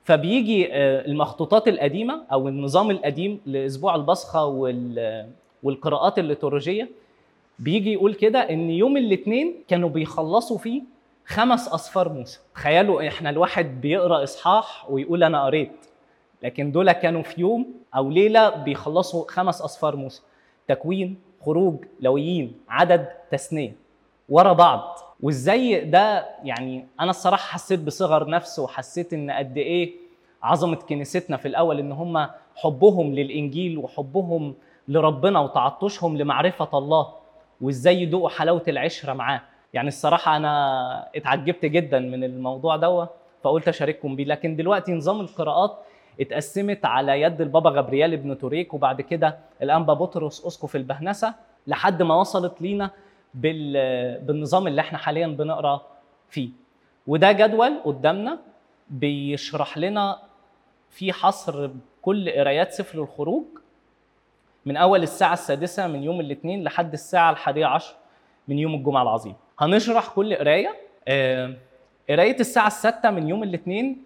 فبيجي 0.04 0.68
آه، 0.74 1.06
المخطوطات 1.06 1.68
القديمة 1.68 2.22
أو 2.32 2.48
النظام 2.48 2.92
القديم 2.92 3.40
لأسبوع 3.46 3.96
البصخة 3.96 4.46
وال- 4.46 5.30
والقراءات 5.64 6.20
الليتورجية 6.20 6.90
بيجي 7.60 7.94
يقول 7.94 8.14
كده 8.14 8.40
إن 8.40 8.70
يوم 8.70 8.98
الاثنين 8.98 9.56
كانوا 9.68 9.90
بيخلصوا 9.90 10.58
فيه 10.58 10.82
خمس 11.26 11.68
أصفار 11.68 12.10
موسى. 12.14 12.40
تخيلوا 12.56 13.08
إحنا 13.08 13.30
الواحد 13.30 13.82
بيقرأ 13.82 14.24
إصحاح 14.24 14.86
ويقول 14.92 15.24
أنا 15.24 15.46
قريت 15.46 15.72
لكن 16.44 16.72
دول 16.72 16.92
كانوا 16.92 17.22
في 17.24 17.42
يوم 17.42 17.68
أو 17.96 18.10
ليلة 18.10 18.50
بيخلصوا 18.50 19.26
خمس 19.28 19.62
أصفار 19.62 19.96
موسى. 19.96 20.22
تكوين 20.68 21.16
خروج 21.46 21.76
لويين 22.00 22.54
عدد 22.70 23.08
تثنيه 23.32 23.76
ورا 24.30 24.54
بعض. 24.54 25.00
وازاي 25.22 25.86
ده 25.86 26.26
يعني 26.44 26.88
أنا 27.00 27.10
الصراحة 27.10 27.48
حسيت 27.54 27.80
بصغر 27.80 28.30
نفس 28.30 28.60
وحسيت 28.60 29.14
إن 29.14 29.32
قد 29.32 29.58
إيه 29.58 29.92
عظمة 30.44 30.76
كنيستنا 30.76 31.38
في 31.38 31.48
الأول 31.48 31.80
إن 31.80 31.92
هم 31.92 32.28
حبهم 32.56 33.14
للإنجيل 33.16 33.78
وحبهم 33.78 34.54
لربنا 34.88 35.40
وتعطشهم 35.40 36.18
لمعرفة 36.18 36.78
الله. 36.78 37.14
وازاي 37.62 38.02
يدوقوا 38.02 38.30
حلاوة 38.30 38.64
العشرة 38.68 39.14
معاه. 39.14 39.42
يعني 39.74 39.88
الصراحة 39.88 40.38
أنا 40.38 41.10
اتعجبت 41.16 41.66
جدا 41.66 42.00
من 42.00 42.24
الموضوع 42.24 42.76
دوت 42.76 43.10
فقلت 43.44 43.68
أشارككم 43.68 44.16
بيه. 44.16 44.26
لكن 44.26 44.56
دلوقتي 44.56 44.94
نظام 44.94 45.20
القراءات 45.20 45.78
اتقسمت 46.22 46.86
على 46.86 47.22
يد 47.22 47.42
البابا 47.42 47.70
غبريال 47.70 48.14
ابن 48.14 48.38
توريك 48.38 48.74
وبعد 48.74 49.02
كده 49.02 49.38
الانبا 49.62 49.94
بطرس 49.94 50.46
اسقف 50.46 50.76
البهنسة 50.76 51.34
لحد 51.68 52.02
ما 52.04 52.16
وصلت 52.16 52.62
لينا 52.62 52.92
بال... 53.34 53.74
بالنظام 54.22 54.68
اللي 54.68 54.82
إحنا 54.82 54.98
حاليا 54.98 55.28
بنقرأ 55.28 55.82
فيه. 56.30 56.50
وده 57.08 57.32
جدول 57.32 57.80
قدامنا 57.86 58.40
بيشرح 58.90 59.78
لنا 59.78 60.20
في 60.90 61.14
حصر 61.14 61.70
كل 62.02 62.30
قرايات 62.30 62.72
سفر 62.72 63.00
الخروج 63.02 63.44
من 64.66 64.78
أول 64.78 65.04
الساعة 65.04 65.34
السادسة 65.34 65.88
من 65.88 66.04
يوم 66.04 66.20
الاثنين 66.20 66.64
لحد 66.64 66.94
الساعة 66.94 67.32
الحادية 67.32 67.66
عشر 67.66 67.96
من 68.48 68.60
يوم 68.60 68.74
الجمعة 68.76 69.02
العظيم. 69.04 69.36
هنشرح 69.60 70.08
كل 70.10 70.36
قراية. 70.36 70.76
آه، 71.08 71.54
قراية 72.10 72.40
الساعة 72.40 72.68
السادسه 72.68 73.12
من 73.12 73.30
يوم 73.30 73.44
الاثنين 73.44 74.04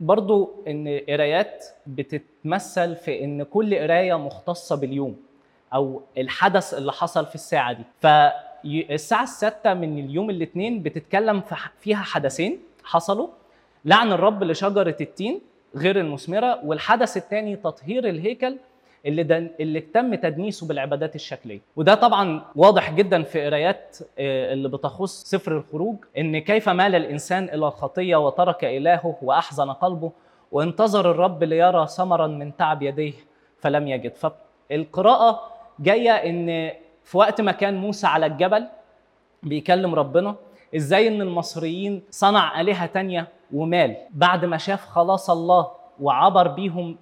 برضو 0.00 0.50
إن 0.68 1.00
قرايات 1.08 1.64
بتتمثل 1.86 2.96
في 2.96 3.24
إن 3.24 3.42
كل 3.42 3.74
قراية 3.78 4.18
مختصة 4.18 4.76
باليوم 4.76 5.16
أو 5.74 6.02
الحدث 6.18 6.74
اللي 6.74 6.92
حصل 6.92 7.26
في 7.26 7.34
الساعة 7.34 7.72
دي. 7.72 7.82
فالساعة 8.00 9.22
السادسة 9.22 9.74
من 9.74 9.98
اليوم 9.98 10.30
الاثنين 10.30 10.82
بتتكلم 10.82 11.42
فيها 11.80 11.96
حدثين 12.02 12.58
حصلوا. 12.84 13.28
لعن 13.84 14.12
الرب 14.12 14.44
لشجرة 14.44 14.96
التين 15.00 15.40
غير 15.76 16.00
المثمرة 16.00 16.60
والحدث 16.64 17.16
الثاني 17.16 17.56
تطهير 17.56 18.08
الهيكل 18.08 18.56
اللي 19.06 19.22
دن 19.22 19.50
اللي 19.60 19.80
تم 19.80 20.14
تدنيسه 20.14 20.66
بالعبادات 20.66 21.14
الشكلية. 21.14 21.60
وده 21.76 21.94
طبعا 21.94 22.42
واضح 22.56 22.90
جدا 22.92 23.22
في 23.22 23.46
قرايات 23.46 23.98
آه، 24.18 24.52
اللي 24.52 24.68
بتخص 24.68 25.22
سفر 25.24 25.56
الخروج 25.56 25.96
إن 26.18 26.38
كيف 26.38 26.68
مال 26.68 26.94
الإنسان 26.94 27.44
إلى 27.44 27.66
الخطية 27.66 28.16
وترك 28.16 28.64
إلهه 28.64 29.16
وأحزن 29.22 29.70
قلبه 29.70 30.12
وانتظر 30.52 31.10
الرب 31.10 31.44
ليرى 31.44 31.86
ثمرا 31.86 32.26
من 32.26 32.56
تعب 32.56 32.82
يديه 32.82 33.12
فلم 33.60 33.88
يجد. 33.88 34.12
فالقراءة 34.70 35.40
جاية 35.80 36.10
إن 36.10 36.70
في 37.04 37.18
وقت 37.18 37.40
ما 37.40 37.52
كان 37.52 37.74
موسى 37.76 38.06
على 38.06 38.26
الجبل 38.26 38.66
بيكلم 39.42 39.94
ربنا 39.94 40.34
إزاي 40.76 41.08
إن 41.08 41.22
المصريين 41.22 42.02
صنع 42.10 42.60
آلهة 42.60 42.86
تانية 42.86 43.28
ومال 43.52 43.96
بعد 44.10 44.44
ما 44.44 44.56
شاف 44.56 44.84
خلاص 44.88 45.30
الله 45.30 45.70
وعبر 46.00 46.48
بيهم 46.48 46.96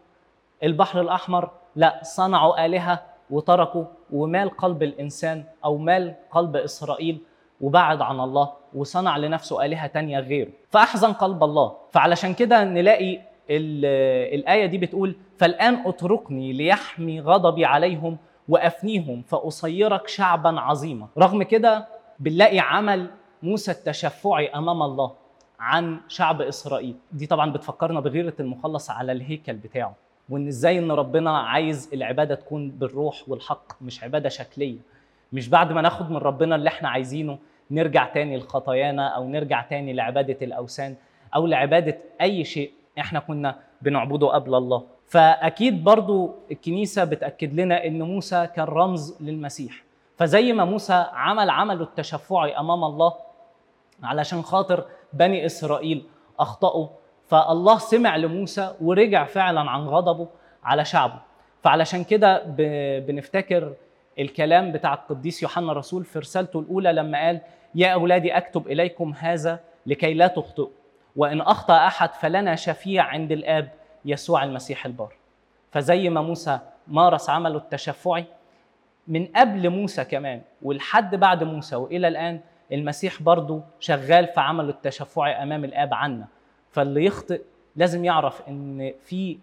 البحر 0.62 1.00
الأحمر 1.00 1.50
لا 1.76 2.00
صنعوا 2.02 2.66
آلهة 2.66 3.02
وتركوا 3.30 3.84
ومال 4.12 4.50
قلب 4.50 4.82
الإنسان 4.82 5.44
أو 5.64 5.76
مال 5.78 6.14
قلب 6.30 6.56
إسرائيل 6.56 7.20
وبعد 7.60 8.00
عن 8.00 8.20
الله 8.20 8.52
وصنع 8.74 9.16
لنفسه 9.16 9.64
آلهة 9.64 9.86
تانية 9.86 10.18
غيره. 10.20 10.50
فأحزن 10.70 11.12
قلب 11.12 11.44
الله. 11.44 11.76
فعلشان 11.92 12.34
كده 12.34 12.64
نلاقي 12.64 13.14
ال- 13.50 14.34
الآية 14.40 14.66
دي 14.66 14.78
بتقول 14.78 15.16
فالآن 15.38 15.82
اتركني 15.86 16.52
ليحمي 16.52 17.20
غضبي 17.20 17.64
عليهم 17.64 18.16
وأفنيهم 18.48 19.22
فأصيرك 19.22 20.08
شعبا 20.08 20.60
عظيما. 20.60 21.06
رغم 21.18 21.42
كده 21.42 21.88
بنلاقي 22.18 22.58
عمل 22.58 23.10
موسى 23.42 23.70
التشفعي 23.70 24.48
أمام 24.48 24.82
الله 24.82 25.12
عن 25.60 26.00
شعب 26.08 26.42
إسرائيل. 26.42 26.96
دي 27.12 27.26
طبعا 27.26 27.52
بتفكرنا 27.52 28.00
بغيرة 28.00 28.34
المخلص 28.40 28.90
على 28.90 29.12
الهيكل 29.12 29.52
بتاعه. 29.52 29.94
وإن 30.28 30.46
إزاي 30.46 30.78
إن 30.78 30.90
ربنا 30.92 31.38
عايز 31.38 31.90
العبادة 31.94 32.34
تكون 32.34 32.70
بالروح 32.70 33.22
والحق 33.28 33.82
مش 33.82 34.04
عبادة 34.04 34.28
شكلية. 34.28 34.76
مش 35.32 35.48
بعد 35.48 35.72
ما 35.72 35.80
ناخد 35.80 36.10
من 36.10 36.16
ربنا 36.16 36.56
اللي 36.56 36.68
إحنا 36.68 36.88
عايزينه 36.88 37.38
نرجع 37.70 38.06
تاني 38.08 38.36
لخطايانا 38.36 39.08
أو 39.08 39.28
نرجع 39.28 39.62
تاني 39.62 39.92
لعبادة 39.92 40.36
الأوثان 40.42 40.94
أو 41.34 41.46
لعبادة 41.46 41.98
أي 42.20 42.44
شيء 42.44 42.70
إحنا 42.98 43.20
كنا 43.20 43.56
بنعبده 43.82 44.26
قبل 44.26 44.54
الله. 44.54 44.82
فأكيد 45.06 45.84
برضو 45.84 46.34
الكنيسة 46.50 47.04
بتأكد 47.04 47.60
لنا 47.60 47.86
إن 47.86 48.02
موسى 48.02 48.46
كان 48.56 48.64
رمز 48.66 49.22
للمسيح. 49.22 49.84
فزي 50.16 50.52
ما 50.52 50.64
موسى 50.64 51.06
عمل 51.12 51.50
عمله 51.50 51.82
التشفعي 51.82 52.58
أمام 52.58 52.84
الله 52.84 53.14
علشان 54.02 54.42
خاطر 54.42 54.84
بني 55.12 55.46
إسرائيل 55.46 56.06
أخطأوا 56.40 56.86
فالله 57.34 57.78
سمع 57.78 58.16
لموسى 58.16 58.74
ورجع 58.80 59.24
فعلا 59.24 59.70
عن 59.70 59.80
غضبه 59.80 60.28
على 60.64 60.84
شعبه. 60.84 61.18
فعلشان 61.62 62.04
كده 62.04 62.42
بنفتكر 62.98 63.72
الكلام 64.18 64.72
بتاع 64.72 64.94
القديس 64.94 65.42
يوحنا 65.42 65.72
الرسول 65.72 66.04
في 66.04 66.18
رسالته 66.18 66.60
الأولى 66.60 66.92
لما 66.92 67.18
قال 67.26 67.40
يا 67.74 67.88
أولادي 67.88 68.36
أكتب 68.36 68.66
إليكم 68.66 69.14
هذا 69.18 69.60
لكي 69.86 70.14
لا 70.14 70.26
تخطئوا 70.26 70.68
وإن 71.16 71.40
أخطأ 71.40 71.86
أحد 71.86 72.14
فلنا 72.14 72.54
شفيع 72.54 73.04
عند 73.04 73.32
الآب 73.32 73.68
يسوع 74.04 74.44
المسيح 74.44 74.86
البار. 74.86 75.12
فزي 75.70 76.08
ما 76.08 76.22
موسى 76.22 76.58
مارس 76.88 77.30
عمله 77.30 77.56
التشفعي 77.56 78.24
من 79.08 79.26
قبل 79.26 79.70
موسى 79.70 80.04
كمان 80.04 80.40
ولحد 80.62 81.14
بعد 81.14 81.44
موسى 81.44 81.76
وإلى 81.76 82.08
الآن 82.08 82.40
المسيح 82.72 83.22
برضو 83.22 83.60
شغال 83.80 84.26
في 84.26 84.40
عمله 84.40 84.70
التشفعي 84.70 85.42
أمام 85.42 85.64
الآب 85.64 85.94
عنا. 85.94 86.26
فاللي 86.74 87.04
يخطئ 87.04 87.40
لازم 87.76 88.04
يعرف 88.04 88.42
إن 88.48 88.92
في 89.04 89.38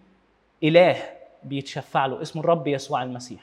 إله 0.64 0.96
بيتشفع 1.44 2.06
له 2.06 2.22
اسمه 2.22 2.42
الرب 2.44 2.68
يسوع 2.68 3.04
المسيح. 3.04 3.42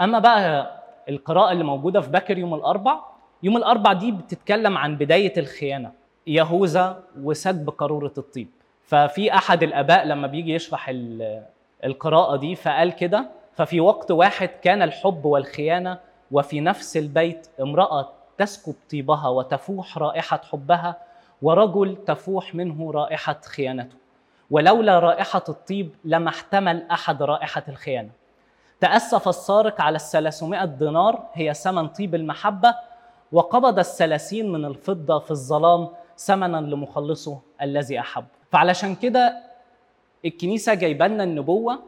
أما 0.00 0.18
بقى 0.18 0.72
القراءة 1.08 1.52
اللي 1.52 1.64
موجودة 1.64 2.00
في 2.00 2.10
باكر 2.10 2.38
يوم 2.38 2.54
الأربع 2.54 3.00
يوم 3.42 3.56
الأربع 3.56 3.92
دي 3.92 4.12
بتتكلم 4.12 4.78
عن 4.78 4.96
بداية 4.96 5.32
الخيانة 5.36 5.92
يهوذا 6.26 7.02
وسكب 7.22 7.70
قاروره 7.70 8.12
الطيب. 8.18 8.48
ففي 8.84 9.34
أحد 9.34 9.62
الآباء 9.62 10.06
لما 10.06 10.26
بيجي 10.26 10.54
يشرح 10.54 10.88
ال- 10.88 11.42
القراءة 11.84 12.36
دي 12.36 12.54
فقال 12.54 12.92
كده 12.92 13.26
ففي 13.54 13.80
وقت 13.80 14.10
واحد 14.10 14.48
كان 14.48 14.82
الحب 14.82 15.24
والخيانة 15.24 15.98
وفي 16.30 16.60
نفس 16.60 16.96
البيت 16.96 17.46
امرأة 17.60 18.08
تسكب 18.38 18.74
طيبها 18.90 19.28
وتفوح 19.28 19.98
رائحة 19.98 20.40
حبها 20.52 20.96
ورجل 21.42 21.96
تفوح 22.06 22.54
منه 22.54 22.90
رائحة 22.92 23.40
خيانته. 23.44 23.96
ولولا 24.50 24.98
رائحة 24.98 25.42
الطيب 25.48 25.94
لما 26.04 26.28
احتمل 26.28 26.86
أحد 26.90 27.22
رائحة 27.22 27.62
الخيانة. 27.68 28.10
تأسف 28.80 29.28
السارق 29.28 29.80
على 29.80 29.96
الثلاثمائة 29.96 30.64
دينار 30.64 31.22
هي 31.32 31.54
ثمن 31.54 31.88
طيب 31.88 32.14
المحبة 32.14 32.74
وقبض 33.32 33.78
الثلاثين 33.78 34.52
من 34.52 34.64
الفضة 34.64 35.18
في 35.18 35.30
الظلام 35.30 35.88
ثمنا 36.18 36.56
لمخلصه 36.56 37.38
الذي 37.62 38.00
أحب. 38.00 38.24
فعلشان 38.50 38.94
كده 38.94 39.38
الكنيسة 40.24 40.74
جايبة 40.74 41.06
لنا 41.06 41.24
النبوة 41.24 41.78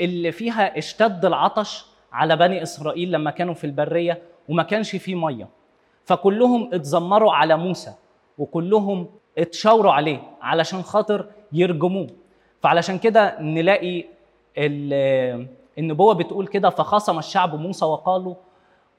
اللي 0.00 0.32
فيها 0.32 0.78
اشتد 0.78 1.24
العطش 1.24 1.86
على 2.12 2.36
بني 2.36 2.62
إسرائيل 2.62 3.12
لما 3.12 3.30
كانوا 3.30 3.54
في 3.54 3.64
البرية 3.64 4.22
وما 4.48 4.62
كانش 4.62 4.96
فيه 4.96 5.14
مية. 5.14 5.48
فكلهم 6.04 6.70
اتذمروا 6.74 7.32
على 7.32 7.56
موسى. 7.56 7.94
وكلهم 8.38 9.06
اتشاوروا 9.38 9.92
عليه 9.92 10.18
علشان 10.42 10.82
خاطر 10.82 11.26
يرجموه. 11.52 12.06
فعلشان 12.62 12.98
كده 12.98 13.40
نلاقي 13.40 14.04
ال- 14.58 15.46
النبوة 15.78 16.14
بتقول 16.14 16.46
كده 16.46 16.70
فخصم 16.70 17.18
الشعب 17.18 17.54
موسى 17.54 17.84
وقالوا 17.84 18.34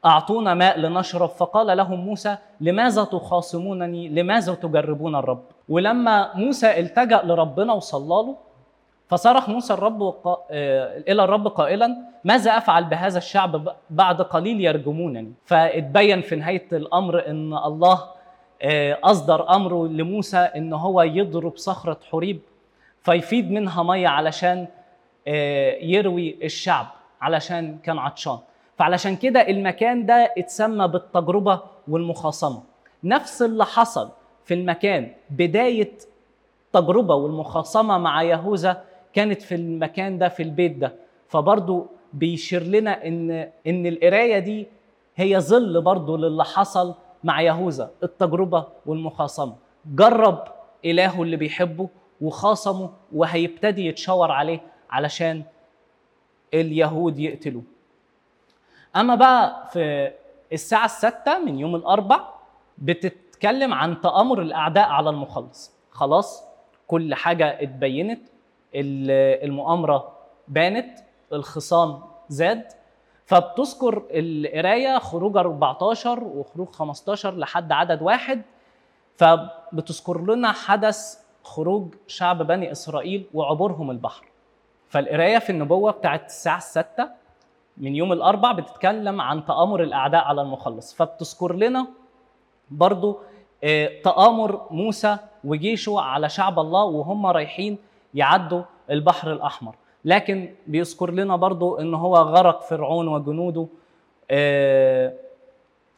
أعطونا 0.06 0.54
ماء 0.54 0.80
لنشرب. 0.80 1.30
فقال 1.30 1.78
لهم 1.78 2.00
موسى 2.00 2.38
لماذا 2.62 3.04
تخاصمونني؟ 3.04 4.10
لماذا 4.10 4.54
تجربون 4.54 5.16
الرب؟ 5.16 5.44
ولما 5.70 6.36
موسى 6.36 6.80
التجأ 6.80 7.22
لربنا 7.24 7.74
وصلى 7.74 8.08
له 8.08 8.36
فصرخ 9.08 9.50
موسى 9.50 9.74
الرب 9.74 10.02
وقا... 10.02 10.38
آه، 10.52 10.98
إلى 11.08 11.24
الرب 11.24 11.48
قائلا 11.48 11.98
ماذا 12.24 12.58
أفعل 12.58 12.84
بهذا 12.84 13.18
الشعب 13.18 13.76
بعد 13.90 14.22
قليل 14.22 14.62
يرجمونني؟ 14.62 15.34
فاتبين 15.46 16.22
في 16.22 16.36
نهاية 16.36 16.68
الأمر 16.72 17.28
إن 17.28 17.54
الله 17.54 18.04
أصدر 19.04 19.50
أمره 19.56 19.88
لموسى 19.88 20.38
إن 20.38 20.74
هو 20.74 21.02
يضرب 21.02 21.58
صخرة 21.58 21.98
حريب 22.12 22.40
فيفيض 23.02 23.52
منها 23.52 23.84
مية 23.84 24.08
علشان 24.08 24.68
آه، 25.28 25.72
يروي 25.82 26.38
الشعب 26.44 26.88
علشان 27.22 27.78
كان 27.84 27.98
عطشان. 28.00 28.38
فعلشان 28.78 29.16
كده 29.16 29.48
المكان 29.50 30.06
ده 30.06 30.34
اتسمى 30.38 30.88
بالتجربة 30.88 31.60
والمخاصمة. 31.88 32.64
نفس 33.04 33.42
اللي 33.42 33.66
حصل 33.66 34.10
في 34.46 34.54
المكان 34.54 35.12
بداية 35.30 35.92
التجربه 36.68 37.16
والمخاصمة 37.16 37.98
مع 37.98 38.24
يهوذا 38.24 38.84
كانت 39.14 39.42
في 39.42 39.56
المكان 39.56 40.18
ده 40.18 40.30
في 40.30 40.44
البيت 40.44 40.72
ده. 40.78 40.96
فبرضو 41.28 41.88
بيشير 42.14 42.64
لنا 42.64 43.08
إن 43.08 43.32
إن 43.68 43.86
القراية 43.86 44.40
دي 44.40 44.68
هي 45.16 45.40
ظل 45.40 45.82
برضو 45.82 46.18
للي 46.18 46.44
حصل 46.44 46.94
مع 47.28 47.42
يهوذا 47.42 47.92
التجربة 48.04 48.66
والمخاصمة. 48.86 49.56
جرب 49.86 50.44
إلهه 50.86 51.24
اللي 51.24 51.38
بيحبه 51.38 51.90
وخاصمه 52.22 52.90
وهيبتدي 53.14 53.86
يتشاور 53.88 54.32
عليه 54.32 54.60
علشان 54.90 55.44
اليهود 56.54 57.20
يقتلوه. 57.20 57.64
أما 58.96 59.16
بقى 59.16 59.68
في 59.72 60.12
الساعة 60.54 60.86
السادسة 60.86 61.40
من 61.46 61.60
يوم 61.60 61.76
الأربع 61.76 62.20
بتتكلم 62.78 63.74
عن 63.74 64.02
تآمر 64.02 64.42
الأعداء 64.42 64.90
على 64.90 65.10
المخلص. 65.10 65.72
خلاص 65.92 66.44
كل 66.88 67.16
حاجة 67.16 67.62
اتبينت 67.64 68.22
ال- 68.76 69.44
المؤامرة 69.46 70.12
بانت 70.48 71.00
الخصام 71.34 72.00
زاد 72.30 72.68
فبتذكر 73.28 74.04
القراية 74.12 74.98
خروج 75.00 75.38
14 75.38 76.24
وخروج 76.24 76.68
15 76.70 77.36
لحد 77.38 77.72
عدد 77.72 78.02
واحد 78.02 78.42
فبتذكر 79.18 80.22
لنا 80.22 80.52
حدث 80.52 81.20
خروج 81.44 81.94
شعب 82.08 82.48
بني 82.48 82.72
إسرائيل 82.72 83.26
وعبورهم 83.34 83.92
البحر. 83.92 84.26
فالقراية 84.90 85.38
في 85.38 85.50
النبوة 85.50 85.92
بتاعت 85.92 86.26
الساعة 86.26 86.58
الستة 86.58 87.10
من 87.78 87.96
يوم 87.96 88.14
الأربع 88.14 88.52
بتتكلم 88.52 89.22
عن 89.22 89.46
تآمر 89.46 89.84
الأعداء 89.84 90.24
على 90.24 90.42
المخلص. 90.42 90.94
فبتذكر 90.94 91.54
لنا 91.56 91.88
برضو 92.72 93.20
آه، 93.64 94.02
تآمر 94.04 94.68
موسى 94.72 95.18
وجيشه 95.44 96.00
على 96.00 96.30
شعب 96.30 96.60
الله 96.60 96.84
وهم 96.84 97.26
رايحين 97.26 97.78
يعدوا 98.14 98.64
البحر 98.92 99.32
الأحمر. 99.34 99.76
لكن 100.08 100.50
بيذكر 100.68 101.12
لنا 101.12 101.36
برضو 101.36 101.76
إن 101.80 101.94
هو 101.94 102.16
غرق 102.18 102.62
فرعون 102.62 103.08
وجنوده 103.08 103.68
آه، 104.32 105.14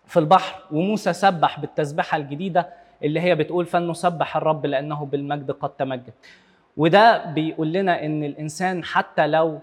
في 0.06 0.20
البحر. 0.20 0.62
وموسى 0.72 1.14
سبح 1.14 1.60
بالتسبيحة 1.60 2.18
الجديدة 2.18 2.70
اللي 3.04 3.20
هي 3.20 3.36
بتقول 3.36 3.66
فلنسبح 3.66 4.38
الرب 4.38 4.66
لأنه 4.66 5.06
بالمجد 5.06 5.52
قد 5.52 5.70
تمجد. 5.70 6.14
وده 6.78 7.26
بيقول 7.26 7.74
لنا 7.74 8.06
إن 8.06 8.24
الإنسان 8.24 8.84
حتى 8.84 9.28
لو 9.28 9.60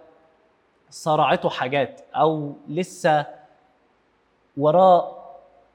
صرعته 0.90 1.48
حاجات 1.48 2.00
أو 2.14 2.52
لسه 2.68 3.26
وراه 4.56 5.16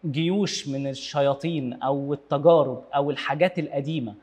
جيوش 0.05 0.67
من 0.67 0.88
الشياطين 0.88 1.73
أو 1.84 2.13
التجارب 2.13 2.84
أو 2.95 3.12
الحاجات 3.12 3.60
القديمة 3.60 4.13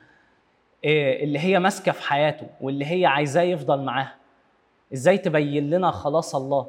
إيه 0.85 1.25
اللي 1.25 1.39
هي 1.39 1.59
ماسكة 1.59 1.93
في 1.93 2.03
حياته 2.03 2.47
واللي 2.61 2.87
هي 2.87 3.07
عايزاه 3.07 3.43
يفضل 3.43 3.83
معاها. 3.83 4.15
إزاي 4.93 5.19
تبين 5.19 5.71
لنا 5.71 5.91
خلاص 5.91 6.35
الله؟ 6.35 6.67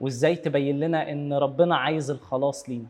وإزاي 0.00 0.36
تبين 0.36 0.80
لنا 0.80 1.10
إن 1.12 1.32
ربنا 1.32 1.76
عايز 1.76 2.10
الخلاص 2.10 2.68
لينا؟ 2.68 2.86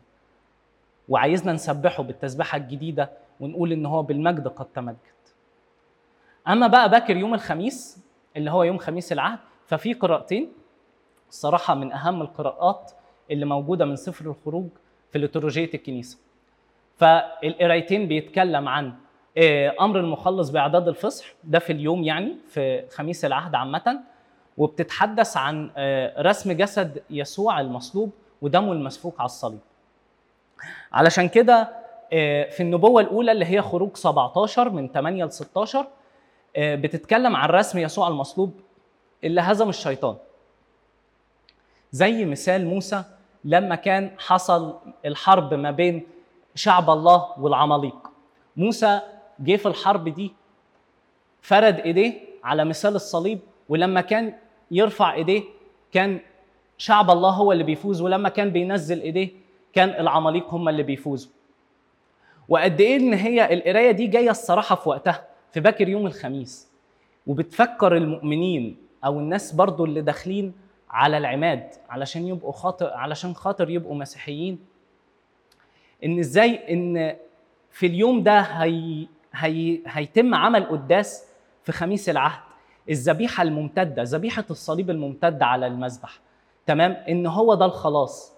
وعايزنا 1.09 1.53
نسبحه 1.53 2.03
بالتسبيحة 2.03 2.57
الجديدة 2.57 3.09
ونقول 3.39 3.71
إن 3.71 3.85
هو 3.85 4.03
بالمجد 4.03 4.47
قد 4.47 4.65
تمجد. 4.65 4.95
أما 6.47 6.67
بقى 6.67 6.89
باكر 6.89 7.17
يوم 7.17 7.33
الخميس 7.33 7.99
اللي 8.37 8.51
هو 8.51 8.63
يوم 8.63 8.77
خميس 8.77 9.11
العهد 9.11 9.39
ففي 9.65 9.93
قراءتين 9.93 10.51
الصراحة 11.29 11.75
من 11.75 11.91
أهم 11.91 12.21
القراءات 12.21 12.91
اللي 13.31 13.45
موجودة 13.45 13.85
من 13.85 13.95
سفر 13.95 14.25
الخروج 14.25 14.67
في 15.11 15.19
ليتورجية 15.19 15.69
الكنيسة. 15.73 16.17
فالقرايتين 16.97 18.07
بيتكلم 18.07 18.67
عن 18.69 18.93
آه، 19.37 19.75
أمر 19.81 19.99
المخلص 19.99 20.49
بإعداد 20.49 20.87
الفصح 20.87 21.25
ده 21.43 21.59
في 21.59 21.73
اليوم 21.73 22.03
يعني 22.03 22.37
في 22.47 22.85
خميس 22.89 23.25
العهد 23.25 23.55
عامة. 23.55 23.99
وبتتحدث 24.57 25.37
عن 25.37 25.71
آه، 25.77 26.21
رسم 26.21 26.51
جسد 26.51 27.03
يسوع 27.09 27.59
المصلوب 27.61 28.11
ودمه 28.41 28.71
المسفوك 28.71 29.19
على 29.19 29.25
الصليب. 29.25 29.59
علشان 30.91 31.29
كده 31.29 31.69
آه، 32.13 32.49
في 32.49 32.63
النبوة 32.63 33.01
الأولى 33.01 33.31
اللي 33.31 33.45
هي 33.45 33.61
خروج 33.61 33.95
17 33.97 34.69
من 34.69 34.87
8 34.91 35.25
ل 35.25 35.31
16 35.31 35.87
آه، 36.55 36.75
بتتكلم 36.75 37.35
عن 37.35 37.49
رسم 37.49 37.79
يسوع 37.79 38.07
المصلوب 38.07 38.53
اللي 39.23 39.41
هزم 39.41 39.69
الشيطان. 39.69 40.15
زي 41.91 42.25
مثال 42.25 42.65
موسى 42.65 43.03
لما 43.43 43.75
كان 43.75 44.11
حصل 44.17 44.75
الحرب 45.05 45.53
ما 45.53 45.71
بين 45.71 46.07
شعب 46.55 46.89
الله 46.89 47.39
والعماليق. 47.39 48.07
موسى 48.57 48.99
جه 49.39 49.55
في 49.55 49.65
الحرب 49.67 50.09
دي 50.09 50.33
فرد 51.41 51.79
إيديه 51.79 52.13
على 52.43 52.65
مثال 52.65 52.95
الصليب 52.95 53.39
ولما 53.69 54.01
كان 54.01 54.33
يرفع 54.71 55.13
إيديه. 55.13 55.43
كان 55.91 56.19
شعب 56.77 57.11
الله 57.11 57.29
هو 57.29 57.51
اللي 57.51 57.63
بيفوز 57.63 58.01
ولما 58.01 58.29
كان 58.29 58.49
بينزل 58.49 59.01
إيديه 59.01 59.29
كان 59.73 59.89
العماليق 59.89 60.53
هم 60.53 60.69
اللي 60.69 60.83
بيفوزوا. 60.83 61.31
وقد 62.49 62.81
إيه 62.81 62.95
إن 62.95 63.13
هي 63.13 63.53
القراية 63.53 63.91
دي 63.91 64.07
جاية 64.07 64.29
الصراحة 64.29 64.75
في 64.75 64.89
وقتها 64.89 65.27
في 65.51 65.59
باكر 65.59 65.89
يوم 65.89 66.07
الخميس. 66.07 66.67
وبتفكر 67.27 67.97
المؤمنين 67.97 68.77
أو 69.05 69.19
الناس 69.19 69.51
برضو 69.51 69.85
اللي 69.85 70.01
داخلين 70.01 70.53
على 70.89 71.17
العماد 71.17 71.69
علشان 71.89 72.27
يبقوا 72.27 72.51
خاطر 72.51 72.93
علشان 72.93 73.33
خاطر 73.33 73.69
يبقوا 73.69 73.95
مسيحيين. 73.95 74.59
إن 76.03 76.19
إزاي 76.19 76.73
إن 76.73 77.15
في 77.71 77.85
اليوم 77.85 78.23
ده 78.23 78.39
هي 78.41 79.07
هي 79.33 79.79
هيتم 79.87 80.35
عمل 80.35 80.63
قداس 80.65 81.25
في 81.63 81.71
خميس 81.71 82.09
العهد. 82.09 82.41
الذبيحة 82.89 83.43
الممتدة 83.43 84.03
ذبيحة 84.03 84.43
الصليب 84.49 84.89
الممتدة 84.89 85.45
على 85.45 85.67
المذبح. 85.67 86.19
تمام؟ 86.65 86.91
إن 87.09 87.27
هو 87.27 87.53
ده 87.53 87.65
الخلاص. 87.65 88.33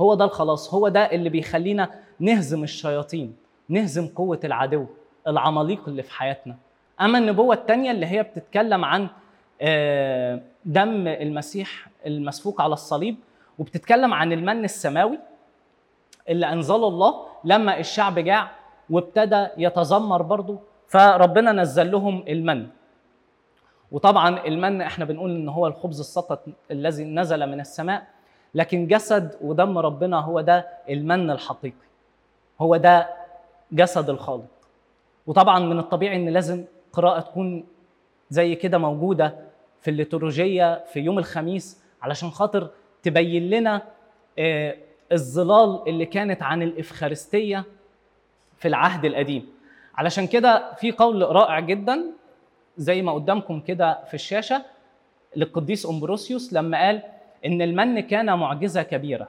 هو 0.00 0.14
ده 0.14 0.24
الخلاص. 0.24 0.74
هو 0.74 0.88
ده 0.88 1.00
اللي 1.00 1.28
بيخلينا 1.28 1.90
نهزم 2.20 2.62
الشياطين 2.62 3.36
نهزم 3.68 4.08
قوة 4.08 4.40
العدو 4.44 4.86
العماليق 5.26 5.88
اللي 5.88 6.02
في 6.02 6.12
حياتنا. 6.12 6.56
أما 7.00 7.18
النبوة 7.18 7.54
الثانية 7.54 7.90
اللي 7.90 8.06
هي 8.06 8.22
بتتكلم 8.22 8.84
عن 8.84 9.08
آه، 9.60 10.40
دم 10.64 11.06
المسيح 11.08 11.88
المسفوك 12.06 12.60
على 12.60 12.72
الصليب 12.72 13.16
وبتتكلم 13.58 14.14
عن 14.14 14.32
المن 14.32 14.64
السماوي 14.64 15.18
اللي 16.28 16.52
انزله 16.52 16.88
الله 16.88 17.26
لما 17.44 17.78
الشعب 17.80 18.18
جاع 18.18 18.50
وابتدى 18.90 19.46
يتذمر 19.58 20.22
برضه 20.22 20.58
فربنا 20.88 21.52
نزل 21.52 21.90
لهم 21.90 22.24
المن. 22.28 22.66
وطبعا 24.00 24.46
المن 24.46 24.80
إحنا 24.80 25.04
بنقول 25.04 25.30
إن 25.30 25.48
هو 25.48 25.66
الخبز 25.66 26.00
السقط 26.00 26.44
الذي 26.70 27.04
نزل 27.04 27.46
من 27.46 27.60
السماء 27.60 28.06
لكن 28.54 28.86
جسد 28.86 29.36
ودم 29.40 29.78
ربنا 29.78 30.20
هو 30.20 30.40
ده 30.40 30.66
المن 30.88 31.30
الحقيقي. 31.30 31.86
هو 32.60 32.76
ده 32.76 33.08
جسد 33.72 34.10
الخالق. 34.10 34.44
وطبعا 35.26 35.58
من 35.58 35.78
الطبيعي 35.78 36.16
إن 36.16 36.28
لازم 36.28 36.64
قراءة 36.92 37.20
تكون 37.20 37.64
زي 38.30 38.54
كده 38.54 38.78
موجودة 38.78 39.34
في 39.80 39.90
الليتورجية 39.90 40.84
في 40.84 41.00
يوم 41.00 41.18
الخميس 41.18 41.82
علشان 42.02 42.30
خاطر 42.30 42.68
تبين 43.02 43.50
لنا 43.50 43.82
آه، 44.38 44.74
الظلال 45.12 45.82
اللي 45.88 46.06
كانت 46.06 46.42
عن 46.42 46.62
الإفخارستية 46.62 47.64
في 48.56 48.68
العهد 48.68 49.04
القديم. 49.04 49.48
علشان 49.94 50.26
كده 50.26 50.72
في 50.74 50.92
قول 50.92 51.22
رائع 51.22 51.60
جدا 51.60 52.04
زي 52.76 53.02
ما 53.02 53.12
قدامكم 53.12 53.60
كده 53.60 54.04
في 54.04 54.14
الشاشة 54.14 54.62
للقديس 55.36 55.86
أمبروسيوس 55.86 56.52
لما 56.52 56.86
قال 56.86 57.02
إن 57.46 57.62
المن 57.62 58.00
كان 58.00 58.38
معجزة 58.38 58.82
كبيرة. 58.82 59.28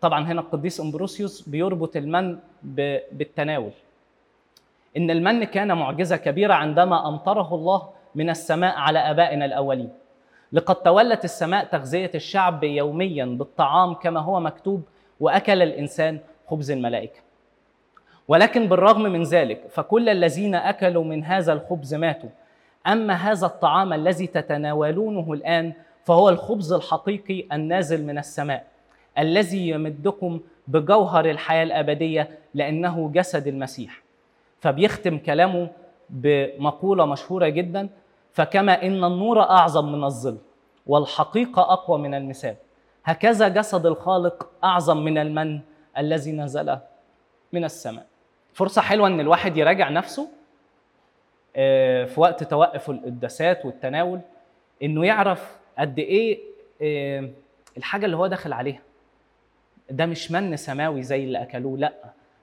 طبعا 0.00 0.24
هنا 0.24 0.40
القديس 0.40 0.80
أمبروسيوس 0.80 1.48
بيربط 1.48 1.96
المن 1.96 2.38
بالتناول. 3.12 3.72
إن 4.96 5.10
المن 5.10 5.44
كان 5.44 5.76
معجزة 5.76 6.16
كبيرة 6.16 6.54
عندما 6.54 7.08
أمطره 7.08 7.54
الله 7.54 7.88
من 8.14 8.30
السماء 8.30 8.76
على 8.76 8.98
آبائنا 8.98 9.44
الأولين. 9.44 9.90
لقد 10.52 10.74
تولت 10.74 11.24
السماء 11.24 11.64
تغذية 11.64 12.10
الشعب 12.14 12.64
يوميا 12.64 13.24
بالطعام 13.24 13.94
كما 13.94 14.20
هو 14.20 14.40
مكتوب 14.40 14.82
وأكل 15.20 15.62
الإنسان 15.62 16.18
خبز 16.48 16.70
الملائكة. 16.70 17.20
ولكن 18.28 18.68
بالرغم 18.68 19.02
من 19.02 19.22
ذلك 19.22 19.62
فكل 19.70 20.08
الذين 20.08 20.54
أكلوا 20.54 21.04
من 21.04 21.24
هذا 21.24 21.52
الخبز 21.52 21.94
ماتوا. 21.94 22.28
أما 22.86 23.14
هذا 23.14 23.46
الطعام 23.46 23.92
الذي 23.92 24.26
تتناولونه 24.26 25.32
الآن 25.32 25.72
فهو 26.04 26.28
الخبز 26.28 26.72
الحقيقي 26.72 27.44
النازل 27.52 28.04
من 28.06 28.18
السماء 28.18 28.66
الذي 29.18 29.68
يمدكم 29.68 30.40
بجوهر 30.68 31.30
الحياة 31.30 31.62
الأبدية 31.62 32.38
لأنه 32.54 33.10
جسد 33.14 33.46
المسيح. 33.46 34.02
فبيختم 34.60 35.18
كلامه 35.18 35.68
بمقولة 36.10 37.06
مشهورة 37.06 37.48
جدا 37.48 37.88
فكما 38.32 38.82
إن 38.82 39.04
النور 39.04 39.40
أعظم 39.40 39.92
من 39.92 40.04
الظل 40.04 40.38
والحقيقة 40.86 41.62
أقوى 41.62 41.98
من 41.98 42.14
المثال. 42.14 42.54
هكذا 43.04 43.48
جسد 43.48 43.86
الخالق 43.86 44.50
أعظم 44.64 44.96
من 45.04 45.18
المن 45.18 45.60
الذي 45.98 46.32
نزل 46.32 46.78
من 47.52 47.64
السماء. 47.64 48.06
فرصة 48.52 48.82
حلوة 48.82 49.08
إن 49.08 49.20
الواحد 49.20 49.56
يراجع 49.56 49.88
نفسه 49.88 50.28
في 51.54 52.14
وقت 52.16 52.44
توقف 52.44 52.90
القداسات 52.90 53.64
والتناول 53.64 54.20
إنه 54.82 55.06
يعرف 55.06 55.58
قد 55.78 55.98
إيه 55.98 56.40
آه، 56.82 57.30
الحاجة 57.76 58.04
اللي 58.06 58.16
هو 58.16 58.26
داخل 58.26 58.52
عليها. 58.52 58.80
ده 59.90 60.06
مش 60.06 60.30
من 60.30 60.56
سماوي 60.56 61.02
زي 61.02 61.24
اللي 61.24 61.42
أكلوه 61.42 61.78
لأ 61.78 61.94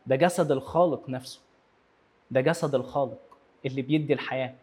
ده 0.05 0.15
جسد 0.15 0.51
الخالق 0.51 1.09
نفسه. 1.09 1.39
ده 2.31 2.41
جسد 2.41 2.75
الخالق 2.75 3.17
اللي 3.65 3.81
بيدي 3.81 4.13
الحياة. 4.13 4.53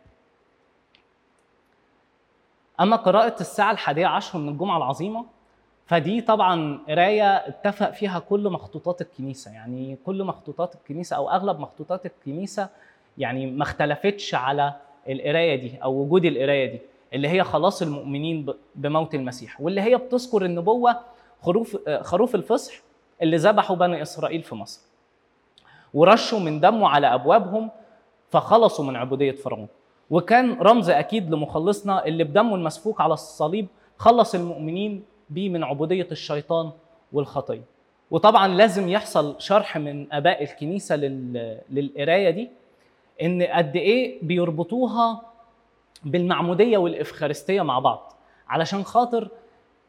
أما 2.81 2.97
قراءة 2.97 3.41
الساعة 3.41 3.73
الحادية 3.73 4.07
عشر 4.07 4.39
من 4.39 4.49
الجمعة 4.49 4.77
العظيمة 4.77 5.27
فدي 5.87 6.21
طبعا 6.21 6.79
قراية 6.89 7.37
اتفق 7.37 7.91
فيها 7.91 8.19
كل 8.19 8.49
مخطوطات 8.51 9.01
الكنيسة. 9.01 9.51
يعني 9.53 9.99
كل 10.07 10.25
مخطوطات 10.25 10.75
الكنيسة 10.75 11.17
أو 11.17 11.31
أغلب 11.31 11.61
مخطوطات 11.61 12.07
الكنيسة 12.07 12.69
يعني 13.19 13.47
ما 13.47 13.63
اختلفتش 13.63 14.35
على 14.35 14.73
القراية 15.09 15.57
دي 15.57 15.73
أو 15.83 15.93
وجود 16.03 16.25
القراية 16.25 16.67
دي 16.73 16.81
اللي 17.13 17.29
هي 17.29 17.45
خلاص 17.45 17.83
المؤمنين 17.83 18.47
بموت 18.75 19.15
المسيح 19.15 19.61
واللي 19.61 19.81
هي 19.81 19.97
بتذكر 19.97 20.45
النبوة 20.45 20.97
خروف 21.43 21.77
خروف 22.01 22.35
الفصح 22.35 22.75
اللي 23.23 23.37
ذبحوا 23.37 23.77
بني 23.77 24.03
إسرائيل 24.03 24.43
في 24.43 24.55
مصر. 24.55 24.81
ورشوا 25.95 26.39
من 26.41 26.61
دمه 26.61 26.89
على 26.89 27.15
أبوابهم 27.15 27.71
فخلصوا 28.31 28.85
من 28.85 28.97
عبودية 28.97 29.33
فرعون. 29.33 29.69
وكان 30.11 30.53
رمز 30.61 30.91
أكيد 30.91 31.31
لمخلصنا 31.35 32.07
اللي 32.07 32.25
بدمه 32.25 32.55
المسفوك 32.55 33.01
على 33.01 33.15
الصليب 33.15 33.67
خلص 33.97 34.35
المؤمنين 34.35 35.05
بيه 35.31 35.49
من 35.49 35.65
عبودية 35.65 36.09
الشيطان 36.13 36.71
والخطية. 37.13 37.63
وطبعا 38.11 38.49
لازم 38.49 38.89
يحصل 38.89 39.35
شرح 39.39 39.77
من 39.79 40.13
آباء 40.13 40.43
الكنيسة 40.43 40.97
للقراية 41.71 42.31
دي 42.31 42.51
إن 43.23 43.43
قد 43.43 43.77
إيه 43.77 44.19
بيربطوها 44.23 45.23
بالمعمودية 46.05 46.79
والإفخارستية 46.79 47.63
مع 47.63 47.79
بعض. 47.79 48.13
علشان 48.49 48.83
خاطر 48.83 49.29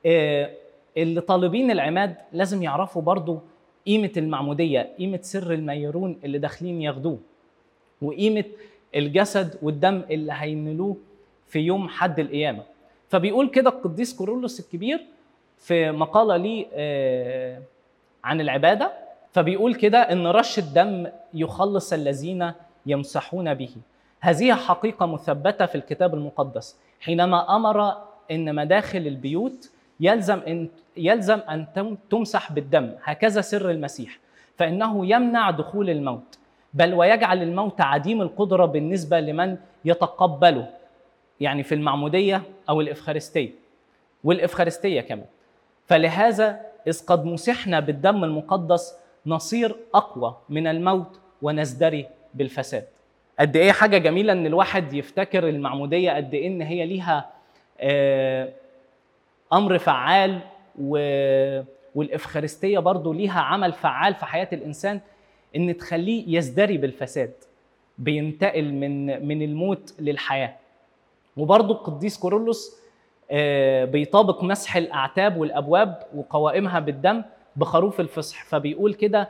آه، 0.05 0.49
اللي 0.97 1.21
طالبين 1.21 1.71
العماد 1.71 2.15
لازم 2.33 2.63
يعرفوا 2.63 3.01
برضو 3.01 3.39
قيمة 3.87 4.11
المعمودية 4.17 4.93
قيمة 4.97 5.19
سر 5.21 5.53
الميرون 5.53 6.19
اللي 6.23 6.37
داخلين 6.37 6.81
ياخدوه 6.81 7.17
وقيمة 8.01 8.43
الجسد 8.95 9.57
والدم 9.61 10.01
اللي 10.11 10.33
هينلوه 10.35 10.97
في 11.47 11.59
يوم 11.59 11.89
حد 11.89 12.19
القيامة. 12.19 12.63
فبيقول 13.09 13.49
كده 13.49 13.69
القديس 13.69 14.15
كورولوس 14.15 14.59
الكبير 14.59 15.05
في 15.57 15.91
مقالة 15.91 16.37
ليه 16.37 16.65
آه، 16.73 17.61
عن 18.23 18.41
العبادة. 18.41 18.91
فبيقول 19.31 19.75
كده 19.75 19.97
إن 19.99 20.27
رش 20.27 20.59
الدم 20.59 21.07
يخلص 21.33 21.93
الذين 21.93 22.51
يمسحون 22.85 23.53
به. 23.53 23.69
هذه 24.19 24.53
حقيقة 24.53 25.05
مثبتة 25.05 25.65
في 25.65 25.75
الكتاب 25.75 26.13
المقدس. 26.13 26.79
حينما 26.99 27.55
أمر 27.55 27.93
أن 28.31 28.55
مداخل 28.55 28.97
البيوت 28.97 29.71
يلزم 29.99 30.39
أن 30.47 30.69
يلزم 30.97 31.39
أن 31.49 31.65
تمسح 32.09 32.51
بالدم 32.51 32.91
هكذا 33.03 33.41
سر 33.41 33.71
المسيح. 33.71 34.19
فإنه 34.57 35.05
يمنع 35.05 35.51
دخول 35.51 35.89
الموت. 35.89 36.37
بل 36.73 36.93
ويجعل 36.93 37.43
الموت 37.43 37.81
عديم 37.81 38.21
القدرة 38.21 38.65
بالنسبة 38.65 39.19
لمن 39.19 39.57
يتقبله. 39.85 40.69
يعني 41.39 41.63
في 41.63 41.75
المعمودية 41.75 42.41
أو 42.69 42.81
الإفخارستية. 42.81 43.51
والإفخارستية 44.23 45.01
كمان. 45.01 45.25
فلهذا 45.87 46.61
إذ 46.87 47.05
قد 47.05 47.25
مسحنا 47.25 47.79
بالدم 47.79 48.23
المقدس 48.23 48.95
نصير 49.25 49.75
أقوى 49.95 50.35
من 50.49 50.67
الموت 50.67 51.19
ونزدري 51.41 52.07
بالفساد. 52.35 52.83
قد 53.39 53.55
إيه 53.55 53.71
حاجة 53.71 53.97
جميلة 53.97 54.33
إن 54.33 54.45
الواحد 54.45 54.93
يفتكر 54.93 55.49
المعمودية 55.49 56.11
قد 56.11 56.33
إيه 56.33 56.47
إن 56.47 56.61
هي 56.61 56.85
ليها 56.85 57.29
آه، 57.79 58.49
أمر 59.53 59.77
فعال 59.77 60.39
والإفخارستية 61.95 62.79
برضو 62.79 63.13
ليها 63.13 63.41
عمل 63.41 63.73
فعال 63.73 64.13
في 64.15 64.25
حياة 64.25 64.47
الإنسان 64.53 64.99
إن 65.55 65.77
تخليه 65.77 66.37
يزدري 66.37 66.77
بالفساد 66.77 67.31
بينتقل 67.97 68.73
من 68.73 69.27
من 69.27 69.41
الموت 69.41 69.93
للحياة. 69.99 70.55
وبرضو 71.37 71.73
القديس 71.73 72.17
كورولوس 72.17 72.75
آه، 73.31 73.85
بيطابق 73.85 74.43
مسح 74.43 74.75
الأعتاب 74.75 75.37
والأبواب 75.37 76.03
وقوائمها 76.15 76.79
بالدم 76.79 77.23
بخروف 77.55 77.99
الفصح. 77.99 78.43
فبيقول 78.45 78.93
كده 78.93 79.29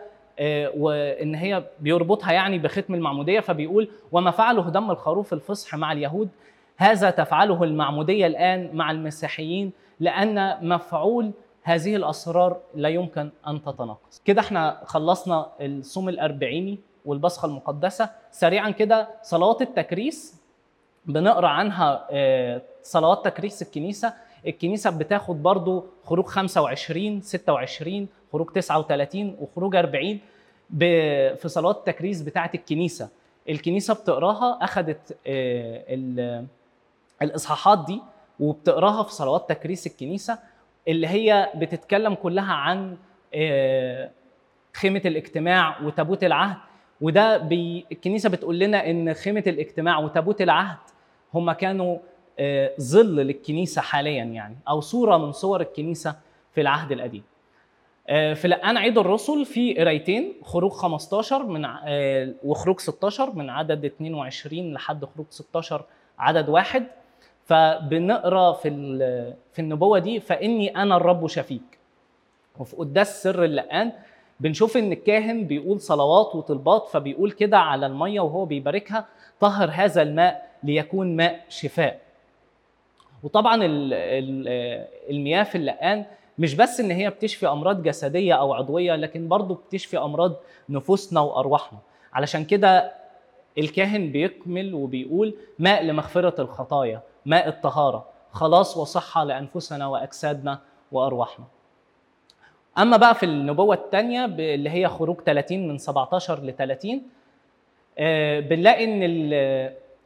وإن 0.77 1.35
هي 1.35 1.63
بيربطها 1.79 2.31
يعني 2.31 2.59
بختم 2.59 2.93
المعمودية 2.95 3.39
فبيقول 3.39 3.89
وما 4.11 4.31
فعله 4.31 4.69
دم 4.69 4.91
الخروف 4.91 5.33
الفصح 5.33 5.75
مع 5.75 5.91
اليهود 5.91 6.29
هذا 6.77 7.09
تفعله 7.09 7.63
المعمودية 7.63 8.27
الآن 8.27 8.69
مع 8.73 8.91
المسيحيين 8.91 9.71
لأن 9.99 10.57
مفعول 10.69 11.31
هذه 11.63 11.95
الأسرار 11.95 12.57
لا 12.75 12.89
يمكن 12.89 13.29
أن 13.47 13.61
تتناقض. 13.61 13.97
كده 14.25 14.41
إحنا 14.41 14.81
خلصنا 14.85 15.47
الصوم 15.61 16.09
الأربعيني 16.09 16.79
والبصخة 17.05 17.45
المقدسة 17.45 18.09
سريعا 18.31 18.69
كده 18.69 19.07
صلوات 19.23 19.61
التكريس 19.61 20.41
بنقرأ 21.05 21.47
عنها 21.47 22.07
آه، 22.11 22.61
صلوات 22.83 23.25
تكريس 23.25 23.61
الكنيسة 23.61 24.13
الكنيسة 24.47 24.89
بتاخد 24.89 25.43
برضو 25.43 25.85
خروج 26.03 26.25
25 26.25 27.21
26 27.21 28.07
خروج 28.35 28.49
39 28.53 29.35
وخروج 29.39 29.75
40 29.75 30.19
في 31.35 31.47
صلوات 31.47 31.77
التكريس 31.77 32.21
بتاعة 32.21 32.51
الكنيسة 32.55 33.09
الكنيسة 33.49 33.93
بتقراها 33.93 34.57
اخذت 34.61 35.17
آه، 35.27 36.45
الإصحاحات 37.21 37.85
دي 37.85 38.01
وبتقراها 38.39 39.03
في 39.03 39.13
صلوات 39.13 39.49
تكريس 39.49 39.87
الكنيسة 39.87 40.39
اللي 40.87 41.07
هي 41.07 41.51
بتتكلم 41.55 42.13
كلها 42.13 42.53
عن 42.53 42.97
آه، 43.35 44.11
خيمة 44.73 45.01
الاجتماع 45.05 45.81
وتابوت 45.81 46.23
العهد 46.23 46.57
وده 47.01 47.37
بي 47.37 47.85
الكنيسة 47.91 48.29
بتقول 48.29 48.59
لنا 48.59 48.89
إن 48.89 49.13
خيمة 49.13 49.43
الاجتماع 49.47 49.99
وتابوت 49.99 50.41
العهد 50.41 50.77
هم 51.33 51.51
كانوا 51.51 51.97
آه، 52.39 52.71
ظل 52.81 53.15
للكنيسة 53.15 53.81
حاليا 53.81 54.23
يعني 54.23 54.55
أو 54.69 54.81
صورة 54.81 55.17
من 55.17 55.31
صور 55.31 55.61
الكنيسة 55.61 56.15
في 56.51 56.61
العهد 56.61 56.91
القديم. 56.91 57.23
آه، 58.09 58.33
في 58.33 58.47
لقان 58.47 58.77
عيد 58.77 58.97
الرسل 58.97 59.45
في 59.45 59.73
قرايتين 59.73 60.33
خروج 60.43 60.71
15 60.71 61.43
من 61.43 61.65
آه، 61.65 62.33
وخروج 62.43 62.79
16 62.79 63.35
من 63.35 63.49
عدد 63.49 63.85
22 63.85 64.73
لحد 64.73 65.05
خروج 65.05 65.25
16 65.29 65.83
عدد 66.19 66.49
واحد. 66.49 66.87
فبنقرأ 67.45 68.53
في 68.53 68.69
في 69.53 69.59
النبوة 69.59 69.99
دي 69.99 70.19
فإني 70.19 70.75
أنا 70.75 70.97
الرب 70.97 71.27
شفيك 71.27 71.79
وفي 72.59 72.75
قداس 72.75 73.23
سر 73.23 73.43
اللقان 73.43 73.91
بنشوف 74.39 74.77
إن 74.77 74.91
الكاهن 74.91 75.47
بيقول 75.47 75.81
صلوات 75.81 76.35
وطلبات 76.35 76.87
فبيقول 76.87 77.31
كده 77.31 77.57
على 77.57 77.85
المية 77.85 78.19
وهو 78.19 78.45
بيباركها 78.45 79.05
طهر 79.39 79.69
هذا 79.73 80.01
الماء 80.01 80.49
ليكون 80.63 81.15
ماء 81.15 81.45
شفاء. 81.49 81.99
وطبعا 83.23 83.59
المياه 85.09 85.43
في 85.43 85.55
اللقان 85.57 86.05
مش 86.37 86.55
بس 86.55 86.79
إن 86.79 86.91
هي 86.91 87.09
بتشفي 87.09 87.47
أمراض 87.47 87.83
جسدية 87.83 88.33
أو 88.33 88.53
عضوية 88.53 88.95
لكن 88.95 89.27
برضه 89.27 89.55
بتشفي 89.55 89.97
أمراض 89.97 90.33
نفوسنا 90.69 91.19
وأرواحنا. 91.21 91.79
علشان 92.13 92.45
كده 92.45 92.91
الكاهن 93.57 94.11
بيكمل 94.11 94.73
وبيقول 94.73 95.35
ماء 95.59 95.83
لمغفرة 95.83 96.41
الخطايا 96.41 97.01
ماء 97.25 97.47
الطهارة. 97.47 98.05
خلاص 98.31 98.77
وصحة 98.77 99.23
لأنفسنا 99.23 99.87
وأجسادنا 99.87 100.59
وأرواحنا. 100.91 101.45
أما 102.77 102.97
بقى 102.97 103.15
في 103.15 103.23
النبوة 103.25 103.75
الثانية 103.75 104.25
اللي 104.25 104.69
هي 104.69 104.87
خروج 104.87 105.21
30 105.21 105.67
من 105.67 105.77
17 105.77 106.39
ل 106.43 106.53
30 106.55 107.01
آه، 107.97 108.39
بنلاقي 108.39 108.83
إن 108.83 108.99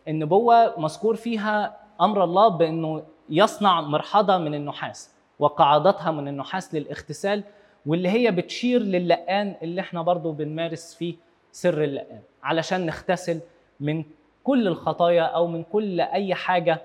النبوة 0.08 0.80
مذكور 0.80 1.15
فيها 1.15 1.78
أمر 2.02 2.24
الله 2.24 2.48
بإنه 2.48 3.04
يصنع 3.30 3.82
مرحضة 3.82 4.38
من 4.38 4.56
النحاس. 4.56 5.12
وقاعدتها 5.39 6.12
من 6.12 6.28
النحاس 6.28 6.73
للاغتسال 6.75 7.43
واللي 7.86 8.10
هي 8.10 8.32
بتشير 8.32 8.82
للقان 8.82 9.56
اللي 9.62 9.82
إحنا 9.82 10.02
برضو 10.02 10.32
بنمارس 10.32 10.95
فيه 10.95 11.15
سر 11.52 11.84
اللقان. 11.84 12.21
علشان 12.43 12.86
نغتسل 12.86 13.39
من 13.80 14.04
كل 14.43 14.67
الخطايا 14.67 15.23
أو 15.23 15.47
من 15.47 15.63
كل 15.63 16.02
أي 16.02 16.36
حاجة 16.36 16.82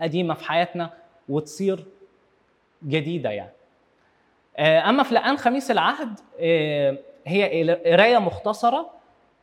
قديمة 0.00 0.34
في 0.34 0.44
حياتنا 0.44 0.90
وتصير 1.28 1.84
جديدة 2.84 3.30
يعني. 3.30 3.52
آه، 4.56 4.88
أما 4.88 5.02
في 5.02 5.14
لقان 5.14 5.36
خميس 5.36 5.70
العهد 5.70 6.20
آه، 6.40 6.98
هي 7.26 7.72
قراية 7.86 8.18
مختصرة 8.18 8.90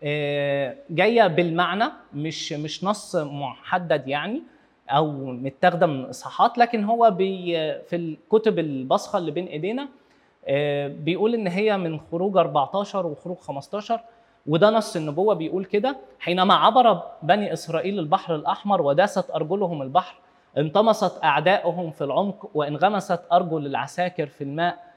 آه، 0.03 0.75
جاية 0.89 1.27
بالمعنى 1.27 1.86
مش 2.13 2.53
مش 2.53 2.84
نص 2.84 3.15
محدد 3.15 4.08
يعني. 4.08 4.43
أو 4.89 5.12
متاخدة 5.26 5.86
من 5.88 6.06
إصحاحات 6.06 6.58
لكن 6.58 6.84
هو 6.84 7.12
بي 7.12 7.54
في 7.84 7.95
الكتب 7.95 8.60
البصخه 8.60 9.17
اللي 9.17 9.32
بين 9.32 9.45
إيدينا 9.47 9.88
بيقول 11.04 11.34
إن 11.34 11.47
هي 11.47 11.78
من 11.78 12.00
خروج 12.12 12.38
14 12.38 13.06
وخروج 13.08 13.38
15 13.38 14.00
وده 14.47 14.69
نص 14.69 14.95
النبوة 14.95 15.34
بيقول 15.34 15.65
كده 15.65 15.97
حينما 16.19 16.54
عبر 16.54 17.02
بني 17.23 17.54
إسرائيل 17.54 18.00
البحر 18.00 18.36
الأحمر 18.36 18.82
وداست 18.82 19.32
أرجلهم 19.32 19.82
البحر 19.82 20.15
انطمست 20.58 21.23
اعدائهم 21.23 21.91
في 21.91 22.04
العمق 22.04 22.50
وانغمست 22.54 23.19
أرجل 23.32 23.65
العساكر 23.65 24.28
في 24.28 24.43
الماء 24.43 24.88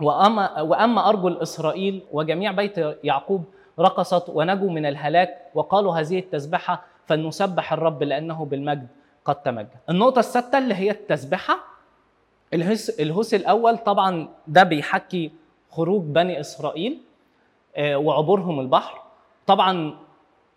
وأما 0.00 0.60
وأما 0.60 1.08
أرجل 1.08 1.38
إسرائيل 1.42 2.02
وجميع 2.12 2.52
بيت 2.52 2.78
يعقوب 3.04 3.44
رقصت 3.78 4.28
ونجوا 4.28 4.70
من 4.70 4.86
الهلاك 4.86 5.38
وقالوا 5.54 5.94
هذه 6.00 6.18
التسبحه 6.18 6.84
فلنسبح 7.06 7.72
الرب 7.72 8.02
لأنه 8.02 8.44
بالمجد 8.44 8.86
قد 9.24 9.34
تمجد. 9.42 9.68
النقطة 9.90 10.18
السادسه 10.18 10.58
اللي 10.58 10.74
هي 10.74 10.90
التسبحه 10.90 11.58
الهوس 13.00 13.34
الأول 13.34 13.78
طبعا 13.78 14.28
ده 14.46 14.62
بيحكي 14.62 15.30
خروج 15.70 16.02
بني 16.02 16.40
إسرائيل 16.40 16.98
آه، 17.76 17.96
وعبورهم 17.96 18.60
البحر 18.60 19.02
طبعا 19.46 19.94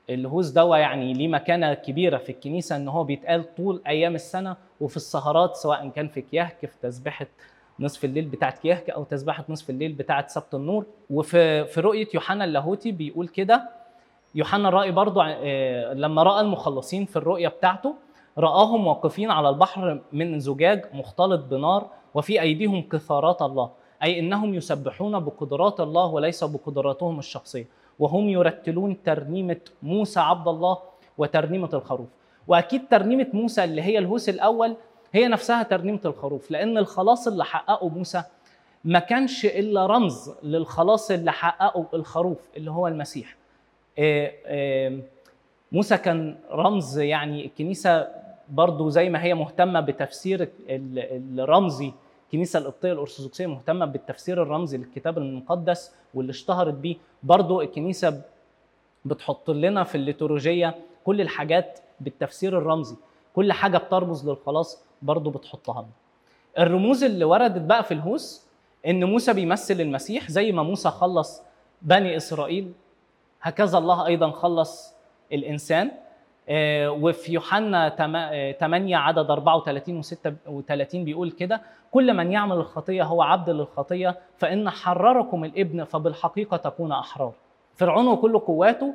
الهوس 0.09 0.47
دوا 0.49 0.77
يعني 0.77 1.13
ليه 1.13 1.27
مكانة 1.27 1.73
كبيرة 1.73 2.17
في 2.17 2.31
الكنيسة 2.31 2.75
إن 2.75 2.88
هو 2.88 3.03
بيتقال 3.03 3.55
طول 3.55 3.81
أيام 3.88 4.15
السنة 4.15 4.55
وفي 4.81 4.97
السهرات 4.97 5.55
سواء 5.55 5.89
كان 5.89 6.07
في 6.07 6.21
كيهك 6.21 6.57
في 6.62 6.73
تسبحه 6.81 7.27
نصف 7.79 8.05
الليل 8.05 8.25
بتاعت 8.25 8.57
كيهك 8.59 8.89
أو 8.89 9.03
تسبحه 9.03 9.45
نصف 9.49 9.69
الليل 9.69 9.93
بتاعت 9.93 10.29
سبت 10.29 10.55
النور 10.55 10.85
وفي 11.09 11.65
في 11.65 11.81
رؤية 11.81 12.07
يوحنا 12.13 12.43
اللاهوتي 12.45 12.91
بيقول 12.91 13.27
كده 13.27 13.69
يوحنا 14.36 14.70
الرائي 14.70 14.92
برضو 14.92 15.22
آه، 15.22 15.94
لما 15.94 16.24
رأى 16.24 16.42
المخلصين 16.42 17.06
في 17.06 17.15
الرؤية 17.15 17.48
بتاعته 17.48 17.96
رآهم 18.38 18.88
واقفين 18.88 19.32
على 19.32 19.50
البحر 19.50 20.00
من 20.13 20.39
زجاج 20.39 20.86
مختلط 20.94 21.42
بنار 21.46 21.88
وفي 22.13 22.42
أيديهم 22.42 22.82
كثارات 22.82 23.42
الله 23.42 23.70
أي 24.04 24.20
إنهم 24.20 24.54
يسبحون 24.54 25.20
بقدرات 25.20 25.80
الله 25.80 26.06
وليس 26.06 26.44
بقدراتهم 26.44 27.20
الشخصية 27.20 27.65
وهم 28.00 28.30
يرتلون 28.30 29.04
ترنيمة 29.04 29.60
موسى 29.84 30.20
عبد 30.20 30.48
الله 30.48 30.78
وترنيمة 31.18 31.70
الخروف. 31.74 32.08
وأكيد 32.48 32.88
ترنيمة 32.92 33.28
موسى 33.34 33.63
اللي 33.63 33.82
هي 33.82 33.98
الهوس 33.98 34.30
الأول 34.30 34.76
هي 35.13 35.28
نفسها 35.28 35.63
ترنيمة 35.63 36.00
الخروف 36.06 36.52
لأن 36.52 36.78
الخلاص 36.78 37.28
اللي 37.28 37.46
حققه 37.46 37.89
موسى 37.89 38.24
ما 38.84 39.00
كانش 39.00 39.46
إلا 39.46 39.86
رمز 39.86 40.32
للخلاص 40.44 41.12
اللي 41.12 41.32
حققه 41.32 41.86
الخروف 41.94 42.38
اللي 42.58 42.72
هو 42.72 42.88
المسيح. 42.88 43.38
موسى 45.71 45.97
كان 45.97 46.35
رمز 46.51 46.99
يعني 46.99 47.45
الكنيسة 47.45 48.07
برضو 48.49 48.89
زي 48.89 49.09
ما 49.09 49.23
هي 49.23 49.33
مهتمة 49.33 49.79
بتفسير 49.79 50.49
الرمزي 50.69 51.91
الكنيسة 52.25 52.59
القبطية 52.59 52.91
الأرثوذكسية 52.91 53.45
مهتمة 53.47 53.85
بالتفسير 53.85 54.41
الرمزي 54.43 54.77
للكتاب 54.77 55.17
المقدس 55.17 55.91
واللي 56.13 56.29
اشتهرت 56.29 56.73
بيه. 56.73 56.95
برضو 57.23 57.62
الكنيسة 57.62 58.21
بتحط 59.05 59.49
لنا 59.49 59.83
في 59.83 59.95
الليتورجية 59.95 60.75
كل 61.05 61.21
الحاجات 61.21 61.79
بالتفسير 61.99 62.57
الرمزي. 62.57 62.95
كل 63.35 63.53
حاجة 63.53 63.77
بترمز 63.77 64.29
للخلاص 64.29 64.83
برضو 65.01 65.29
بتحطها. 65.29 65.81
لنا 65.81 65.89
الرموز 66.59 67.03
اللي 67.03 67.25
وردت 67.25 67.62
بقى 67.62 67.83
في 67.83 67.93
الهوس 67.93 68.45
إن 68.88 69.03
موسى 69.03 69.33
بيمثل 69.33 69.81
المسيح 69.81 70.31
زي 70.31 70.51
ما 70.51 70.63
موسى 70.63 70.89
خلص 70.89 71.41
بني 71.81 72.17
إسرائيل. 72.17 72.71
هكذا 73.41 73.78
الله 73.78 74.06
أيضا 74.06 74.32
خلص 74.32 74.95
الإنسان. 75.34 75.91
آه، 76.52 76.91
وفي 76.91 77.34
يوحنا 77.34 77.89
8 78.60 78.97
آه، 78.97 78.99
عدد 78.99 79.32
34 79.32 80.02
و36 80.04 80.95
بيقول 80.95 81.32
كده 81.32 81.62
كل 81.91 82.13
من 82.13 82.32
يعمل 82.32 82.56
الخطية 82.56 83.04
هو 83.04 83.21
عبد 83.21 83.49
للخطية 83.49 84.19
فإن 84.38 84.69
حرركم 84.69 85.43
الإبن 85.43 85.84
فبالحقيقة 85.84 86.58
تكون 86.58 86.91
أحرار. 86.91 87.34
فرعون 87.75 88.08
وكل 88.08 88.39
قواته 88.39 88.93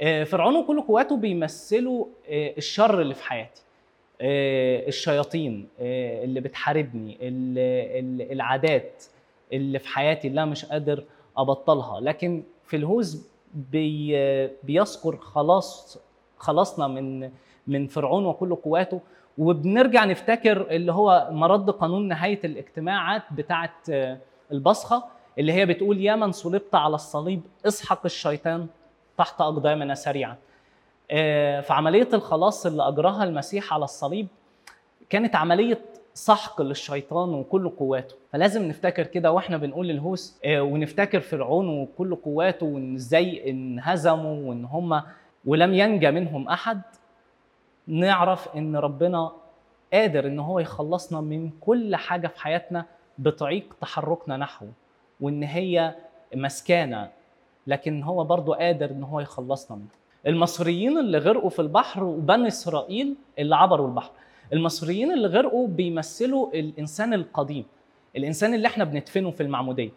آه، 0.00 0.24
فرعون 0.24 0.56
وكل 0.56 0.80
قواته 0.80 1.16
بيمثلوا 1.16 2.06
الشر 2.28 3.00
اللي 3.00 3.14
في 3.14 3.24
حياتي 3.24 3.62
الشياطين 4.20 5.68
اللي 5.80 6.40
بتحاربني 6.40 7.18
العادات 8.32 9.04
اللي 9.52 9.78
في 9.78 9.88
حياتي 9.88 10.28
اللي 10.28 10.42
أنا 10.42 10.50
مش 10.50 10.64
قادر 10.64 11.04
أبطلها. 11.36 12.00
لكن 12.00 12.42
في 12.64 12.76
الهوز 12.76 13.28
بي 13.54 14.16
بيذكر 14.62 15.16
خلاص 15.16 15.98
خلصنا 16.38 16.86
من 16.86 17.30
من 17.66 17.86
فرعون 17.86 18.26
وكل 18.26 18.54
قواته 18.54 19.00
وبنرجع 19.38 20.04
نفتكر 20.04 20.70
اللي 20.70 20.92
هو 20.92 21.28
مرد 21.30 21.70
قانون 21.70 22.08
نهاية 22.08 22.40
الاجتماعات 22.44 23.22
بتاعه 23.32 23.74
البصخة 24.52 25.04
اللي 25.38 25.52
هي 25.52 25.66
بتقول 25.66 26.00
يا 26.00 26.16
من 26.16 26.32
صلبت 26.32 26.74
على 26.74 26.94
الصليب 26.94 27.40
اسحق 27.66 28.00
الشيطان 28.04 28.66
تحت 29.18 29.40
أقدامنا 29.40 29.94
سريعا. 29.94 30.36
آه، 31.10 31.60
فعملية 31.60 32.08
الخلاص 32.12 32.66
اللي 32.66 32.88
أجراها 32.88 33.24
المسيح 33.24 33.74
على 33.74 33.84
الصليب 33.84 34.26
كانت 35.10 35.36
عملية 35.36 35.80
سحق 36.16 36.62
للشيطان 36.62 37.28
وكل 37.34 37.68
قواته. 37.68 38.14
فلازم 38.32 38.68
نفتكر 38.68 39.02
كده 39.06 39.32
وإحنا 39.32 39.56
بنقول 39.56 39.90
الهوس 39.90 40.38
آه، 40.44 40.60
ونفتكر 40.62 41.20
فرعون 41.20 41.68
وكل 41.68 42.14
قواته 42.14 42.66
وإن 42.66 42.94
إزاي 42.94 43.50
انهزموا 43.50 44.48
وإن 44.48 44.64
هم 44.64 45.02
ولم 45.44 45.74
ينجى 45.74 46.10
منهم 46.10 46.48
أحد. 46.48 46.80
نعرف 47.86 48.48
إن 48.56 48.76
ربنا 48.76 49.30
قادر 49.92 50.26
إن 50.26 50.38
هو 50.38 50.58
يخلصنا 50.58 51.20
من 51.20 51.50
كل 51.60 51.96
حاجة 51.96 52.26
في 52.26 52.40
حياتنا 52.40 52.84
بطريق 53.18 53.76
تحركنا 53.80 54.36
نحوه 54.36 54.68
وإن 55.20 55.42
هي 55.42 55.94
مسكانة 56.34 57.08
لكن 57.66 58.02
هو 58.02 58.24
برضه 58.24 58.54
قادر 58.56 58.90
إن 58.90 59.02
هو 59.02 59.20
يخلصنا 59.20 59.76
منها. 59.76 59.88
المصريين 60.26 60.98
اللي 60.98 61.18
غرقوا 61.18 61.50
في 61.50 61.58
البحر 61.62 62.04
وبني 62.04 62.48
إسرائيل 62.48 63.14
اللي 63.38 63.56
عبروا 63.56 63.86
البحر. 63.88 64.10
المصريين 64.52 65.12
اللي 65.12 65.28
غرقوا 65.28 65.68
بيمثلوا 65.68 66.52
الإنسان 66.54 67.14
القديم 67.14 67.64
الإنسان 68.16 68.54
اللي 68.54 68.66
إحنا 68.68 68.84
بندفنه 68.84 69.30
في 69.30 69.42
المعمودية 69.42 69.90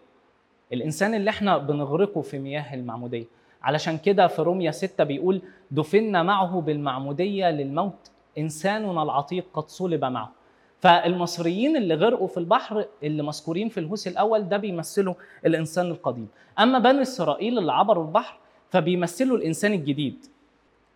الإنسان 0.73 1.13
اللي 1.13 1.29
إحنا 1.29 1.57
بنغرقه 1.57 2.21
في 2.21 2.39
مياه 2.39 2.73
المعمودية. 2.75 3.25
علشان 3.63 3.97
كده 3.97 4.27
في 4.27 4.41
روميا 4.41 4.71
6 4.71 5.03
بيقول 5.03 5.41
دفنا 5.71 6.23
معه 6.23 6.61
بالمعمودية 6.61 7.51
للموت 7.51 8.11
إنساننا 8.37 9.03
العتيق 9.03 9.45
قد 9.53 9.67
صلب 9.67 10.05
معه. 10.05 10.31
فالمصريين 10.79 11.77
اللي 11.77 11.95
غرقوا 11.95 12.27
في 12.27 12.37
البحر 12.37 12.85
اللي 13.03 13.23
مذكورين 13.23 13.69
في 13.69 13.79
الهوس 13.79 14.07
الأول 14.07 14.49
ده 14.49 14.57
بيمثلوا 14.57 15.13
الإنسان 15.45 15.85
القديم. 15.85 16.27
أما 16.59 16.79
بني 16.79 17.01
إسرائيل 17.01 17.57
اللي 17.57 17.71
عبروا 17.73 18.03
البحر 18.05 18.37
فبيمثلوا 18.69 19.37
الإنسان 19.37 19.73
الجديد. 19.73 20.25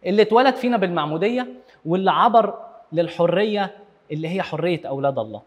اللي 0.06 0.22
اتولد 0.22 0.56
فينا 0.56 0.78
بالمعمودية 0.78 1.48
واللي 1.86 2.12
عبر 2.12 2.54
للحرية 2.94 3.72
اللي 4.12 4.28
هي 4.28 4.42
حرية 4.42 4.82
أولاد 4.88 5.20
الله. 5.20 5.42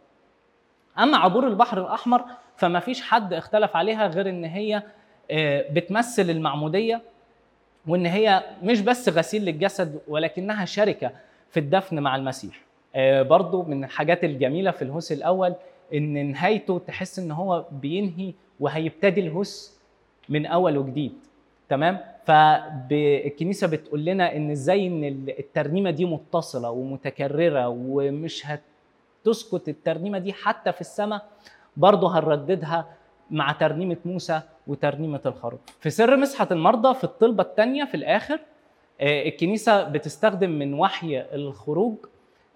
أما 0.99 1.17
عبور 1.19 1.47
البحر 1.47 1.81
الأحمر 1.81 2.25
فما 2.57 2.81
فيش 2.81 3.03
حد 3.03 3.33
اختلف 3.33 3.77
عليها 3.77 4.07
غير 4.07 4.29
إن 4.29 4.45
هي 4.45 4.83
آه، 5.31 5.65
بتمثل 5.71 6.31
المعمودية 6.31 7.03
وإن 7.87 8.07
هي 8.07 8.43
مش 8.63 8.81
بس 8.81 9.09
غسيل 9.09 9.45
للجسد 9.45 10.01
ولكنها 10.09 10.65
شركة 10.65 11.11
في 11.51 11.61
الدفن 11.61 11.99
مع 12.01 12.17
المسيح. 12.17 12.61
آه، 12.95 13.23
برضو 13.23 13.63
من 13.63 13.85
الحاجات 13.85 14.25
الجميلة 14.25 14.71
في 14.71 14.83
الهوس 14.83 15.13
الأول 15.13 15.55
إن 15.95 16.31
نهايته 16.31 16.79
تحس 16.87 17.19
إن 17.19 17.31
هو 17.31 17.65
بينهي 17.73 18.33
وهيبتدي 18.61 19.21
الهوس 19.21 19.77
من 20.29 20.47
أول 20.47 20.79
وجديد. 20.79 21.13
تمام؟ 21.69 21.99
فالكنيسه 22.27 23.67
بتقول 23.67 24.05
لنا 24.05 24.37
إن 24.37 24.51
إزاي 24.51 24.87
إن 24.87 25.05
الترنيمة 25.39 25.91
دي 25.91 26.05
متصلة 26.05 26.71
ومتكررة 26.71 27.69
ومش 27.69 28.43
هتسكت 28.47 29.69
الترنيمة 29.69 30.19
دي 30.19 30.33
حتى 30.33 30.73
في 30.73 30.81
السماء 30.81 31.27
برضه 31.77 32.19
هنرددها 32.19 32.87
مع 33.31 33.53
ترنيمة 33.53 33.97
موسى 34.05 34.41
وترنيمة 34.67 35.21
الخروف. 35.27 35.61
في 35.81 35.91
سر 35.91 36.17
مسحة 36.17 36.49
المرضى 36.51 36.95
في 36.95 37.05
الطلبة 37.05 37.43
الثانية 37.43 37.85
في 37.85 37.95
الآخر 37.97 38.41
آه، 39.01 39.29
الكنيسة 39.29 39.83
بتستخدم 39.83 40.51
من 40.51 40.75
وحي 40.75 41.21
الخروج 41.21 41.95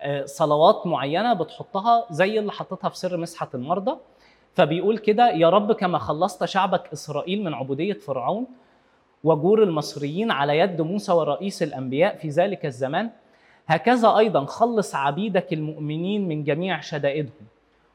آه، 0.01 0.25
صلوات 0.25 0.87
معينة 0.87 1.33
بتحطها 1.35 2.07
زي 2.11 2.39
اللي 2.39 2.53
حطتها 2.53 2.89
في 2.89 2.99
سر 2.99 3.17
مسحة 3.17 3.49
المرضى 3.55 3.97
فبيقول 4.55 4.99
كده 4.99 5.31
يا 5.31 5.51
رب 5.51 5.73
كما 5.73 5.99
خلصت 5.99 6.45
شعبك 6.45 6.93
إسرائيل 6.93 7.45
من 7.45 7.55
عبودية 7.55 7.93
فرعون 7.93 8.47
وجور 9.25 9.63
المصريين 9.63 10.31
على 10.31 10.59
يد 10.59 10.81
موسى 10.81 11.13
ورئيس 11.13 11.63
الأنبياء 11.63 12.17
في 12.17 12.29
ذلك 12.29 12.67
الزمان. 12.67 13.11
هكذا 13.67 14.17
أيضا 14.19 14.45
خلص 14.45 14.95
عبيدك 14.95 15.53
المؤمنين 15.53 16.29
من 16.29 16.45
جميع 16.45 16.81
شدائدهم. 16.81 17.47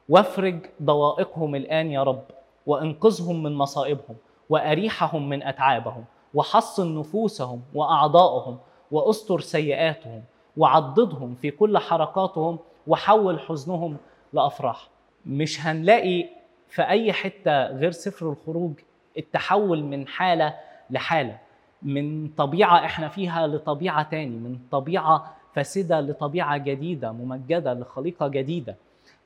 وافرج 0.10 0.60
ضوائقهم 0.84 1.56
الآن 1.56 1.92
يا 1.92 2.04
رب 2.04 2.24
وانقذهم 2.66 3.44
من 3.44 3.54
مصائبهم 3.56 4.16
وأريحهم 4.50 5.30
من 5.30 5.44
أتعابهم 5.44 6.06
وحصن 6.34 7.00
نفوسهم 7.00 7.62
واعضائهم 7.74 8.58
وأستر 8.92 9.40
سيئاتهم 9.40 10.24
وعضدهم 10.58 11.36
في 11.36 11.52
كل 11.52 11.78
حركاتهم 11.78 12.60
وحول 12.88 13.40
حزنهم 13.40 13.98
لأفراح. 14.34 14.90
مش 15.26 15.62
هنلاقي 15.66 16.26
في 16.70 16.82
أي 16.82 17.14
حتة 17.14 17.66
غير 17.66 17.92
سفر 17.92 18.30
الخروج 18.30 18.74
التحول 19.18 19.84
من 19.84 20.08
حالة 20.08 20.54
لحالة. 20.90 21.38
من 21.84 22.28
طبيعة 22.28 22.86
إحنا 22.86 23.08
فيها 23.08 23.48
لطبيعة 23.48 24.04
تاني 24.10 24.36
من 24.36 24.58
طبيعة 24.72 25.36
فاسدة 25.54 26.02
لطبيعة 26.02 26.58
جديدة 26.58 27.12
ممجدة 27.12 27.74
لخليقة 27.74 28.28
جديدة. 28.28 28.76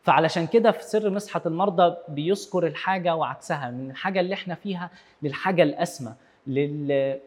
فعلشان 0.04 0.48
كده 0.48 0.72
في 0.72 0.84
سر 0.84 1.10
مسحة 1.10 1.42
المرضى 1.46 1.96
بيذكر 2.08 2.68
الحاجة 2.68 3.16
وعكسها 3.16 3.72
من 3.72 3.90
الحاجة 3.92 4.20
اللي 4.20 4.34
إحنا 4.34 4.56
فيها 4.56 4.90
للحاجة 5.24 5.64
الأسمى 5.64 6.14
لل 6.48 7.20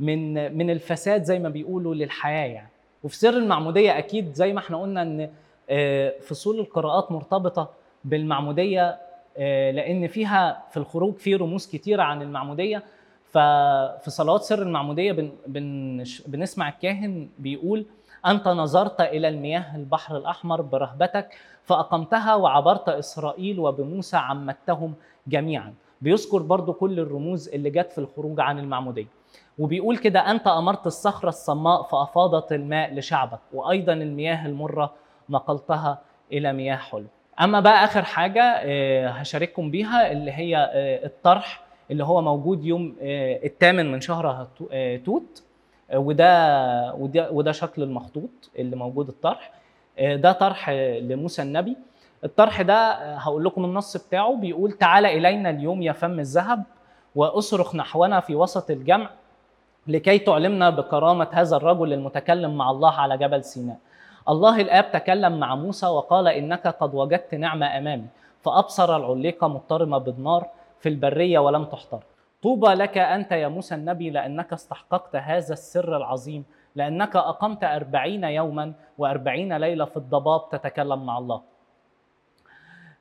من 0.00 0.56
من 0.58 0.70
الفساد 0.70 1.22
زي 1.22 1.38
ما 1.38 1.48
بيقولوا 1.48 1.94
للحياة 1.94 2.46
يعني. 2.46 2.68
وفي 3.04 3.16
سر 3.16 3.36
المعمودية 3.36 3.98
أكيد 3.98 4.34
زي 4.34 4.52
ما 4.52 4.58
إحنا 4.58 4.80
قلنا 4.82 5.02
إن 5.02 5.30
آه، 5.70 6.14
فصول 6.20 6.58
القراءات 6.60 7.12
مرتبطة 7.12 7.70
بالمعمودية 8.04 8.98
آه، 9.38 9.70
لأن 9.70 10.06
فيها 10.06 10.62
في 10.70 10.76
الخروج 10.76 11.14
في 11.16 11.34
رموز 11.34 11.66
كتيرة 11.66 12.02
عن 12.02 12.22
المعمودية. 12.22 12.82
ففي 13.30 14.10
صلوات 14.10 14.42
سر 14.42 14.62
المعمودية 14.62 15.12
بن 15.12 15.30
بن 15.46 16.04
بنسمع 16.26 16.68
الكاهن 16.68 17.28
بيقول 17.38 17.86
أنت 18.26 18.48
نظرت 18.48 19.00
إلى 19.00 19.28
المياه 19.28 19.76
البحر 19.76 20.16
الأحمر 20.16 20.60
برهبتك 20.62 21.28
فأقمتها 21.64 22.34
وعبرت 22.34 22.88
إسرائيل 22.88 23.58
وبموسى 23.60 24.16
عمدتهم 24.16 24.94
جميعا. 25.26 25.74
بيذكر 26.00 26.38
برضو 26.42 26.72
كل 26.72 27.00
الرموز 27.00 27.48
اللي 27.48 27.70
جت 27.70 27.92
في 27.92 27.98
الخروج 27.98 28.40
عن 28.40 28.58
المعمودية. 28.58 29.06
وبيقول 29.58 29.96
كده 29.96 30.30
أنت 30.30 30.46
أمرت 30.46 30.86
الصخرة 30.86 31.28
الصماء 31.28 31.82
فأفاضت 31.82 32.52
الماء 32.52 32.94
لشعبك 32.94 33.38
وأيضا 33.52 33.92
المياه 33.92 34.46
المرة 34.46 34.92
نقلتها 35.30 35.98
إلى 36.32 36.52
مياه 36.52 36.76
حلو. 36.76 37.04
أما 37.40 37.60
بقى 37.60 37.84
آخر 37.84 38.02
حاجة 38.02 38.42
آه، 38.42 39.08
هشارككم 39.08 39.70
بيها 39.70 40.12
اللي 40.12 40.32
هي 40.32 40.56
آه، 40.56 41.06
الطرح 41.06 41.60
اللي 41.90 42.04
هو 42.04 42.22
موجود 42.22 42.64
يوم 42.64 42.96
آه، 43.02 43.40
الثامن 43.44 43.92
من 43.92 44.00
شهر 44.00 44.46
آه، 44.72 44.96
توت. 44.96 45.42
آه، 45.90 45.98
وده 45.98 46.94
وده 46.94 47.30
وده 47.30 47.52
شكل 47.52 47.82
المخطوط 47.82 48.50
اللي 48.58 48.76
موجود 48.76 49.08
الطرح. 49.08 49.52
ده 50.00 50.32
طرح 50.32 50.70
لموسى 50.70 51.42
النبي. 51.42 51.76
الطرح 52.24 52.62
ده 52.62 52.92
هقول 53.14 53.44
لكم 53.44 53.64
النص 53.64 53.96
بتاعه. 53.96 54.36
بيقول 54.36 54.72
تعال 54.72 55.06
إلينا 55.06 55.50
اليوم 55.50 55.82
يا 55.82 55.92
فم 55.92 56.20
الذهب 56.20 56.62
وأصرخ 57.14 57.74
نحونا 57.74 58.20
في 58.20 58.34
وسط 58.34 58.70
الجمع 58.70 59.10
لكي 59.86 60.18
تعلمنا 60.18 60.70
بكرامة 60.70 61.28
هذا 61.32 61.56
الرجل 61.56 61.92
المتكلم 61.92 62.56
مع 62.56 62.70
الله 62.70 62.92
على 62.92 63.18
جبل 63.18 63.44
سيناء. 63.44 63.76
الله 64.28 64.60
الآب 64.60 64.92
تكلم 64.92 65.40
مع 65.40 65.54
موسى 65.54 65.86
وقال 65.86 66.28
إنك 66.28 66.66
قد 66.66 66.94
وجدت 66.94 67.34
نعمة 67.34 67.78
أمامي. 67.78 68.06
فأبصر 68.44 68.96
العليقه 68.96 69.48
مضطرمه 69.48 69.98
بالنار 69.98 70.46
في 70.80 70.88
البرية 70.88 71.38
ولم 71.38 71.64
تحترق 71.64 72.06
طوبى 72.42 72.66
لك 72.66 72.98
أنت 72.98 73.32
يا 73.32 73.48
موسى 73.48 73.74
النبي 73.74 74.10
لأنك 74.10 74.52
استحققت 74.52 75.16
هذا 75.16 75.52
السر 75.52 75.96
العظيم 75.96 76.44
لأنك 76.74 77.16
أقمت 77.16 77.64
أربعين 77.64 78.24
يوما 78.24 78.72
وأربعين 78.98 79.56
ليلة 79.56 79.84
في 79.84 79.96
الضباب 79.96 80.48
تتكلم 80.50 81.06
مع 81.06 81.18
الله. 81.18 81.42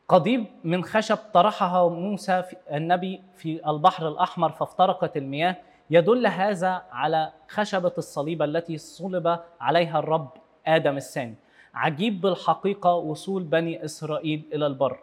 قضيب 0.08 0.46
من 0.64 0.84
خشب 0.84 1.18
طرحها 1.34 1.90
موسى 1.90 2.44
النبي 2.72 3.22
في 3.36 3.70
البحر 3.70 4.08
الأحمر 4.08 4.50
فافترقت 4.50 5.18
المياه. 5.18 5.56
يدل 5.90 6.28
هذا 6.28 6.82
على 6.92 7.32
خشبة 7.48 7.92
الصليب 7.98 8.42
التي 8.42 8.78
صلب 8.78 9.40
عليها 9.62 10.00
الرب 10.00 10.30
آدم 10.68 10.98
الثاني. 10.98 11.36
عجيب 11.74 12.22
بالحقيقة 12.22 12.94
وصول 12.94 13.44
بني 13.44 13.86
إسرائيل 13.86 14.46
إلى 14.54 14.68
البر. 14.68 15.00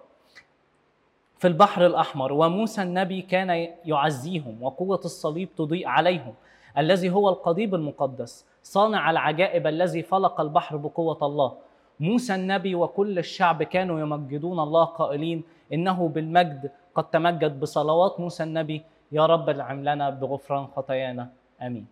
في 1.39 1.47
البحر 1.47 1.87
الأحمر 1.87 2.33
وموسى 2.33 2.83
النبي 2.83 3.23
كان 3.23 3.51
يعزيهم 3.85 4.63
وقوة 4.63 5.01
الصليب 5.05 5.49
تضيء 5.57 5.89
عليهم 5.89 6.35
الذي 6.79 7.11
هو 7.11 7.29
القضيب 7.29 7.75
المقدس 7.75 8.47
صانع 8.63 9.11
العجائب 9.11 9.67
الذي 9.67 10.03
فلق 10.03 10.41
البحر 10.41 10.77
بقوة 10.77 11.19
الله. 11.23 11.53
موسى 12.01 12.35
النبي 12.35 12.75
وكل 12.75 13.19
الشعب 13.19 13.63
كانوا 13.63 14.01
يمجدون 14.01 14.61
الله 14.61 14.85
قائلين 14.85 15.43
إنه 15.73 16.09
بالمجد 16.09 16.71
قد 16.95 17.11
تمجد 17.11 17.61
بصلوات 17.61 18.21
موسى 18.21 18.43
النبي 18.43 18.83
يا 19.13 19.27
رب 19.27 19.51
العم 19.51 19.85
لنا 19.85 20.11
بغفران 20.11 20.67
خطايانا. 20.67 21.31
آمين. 21.63 21.87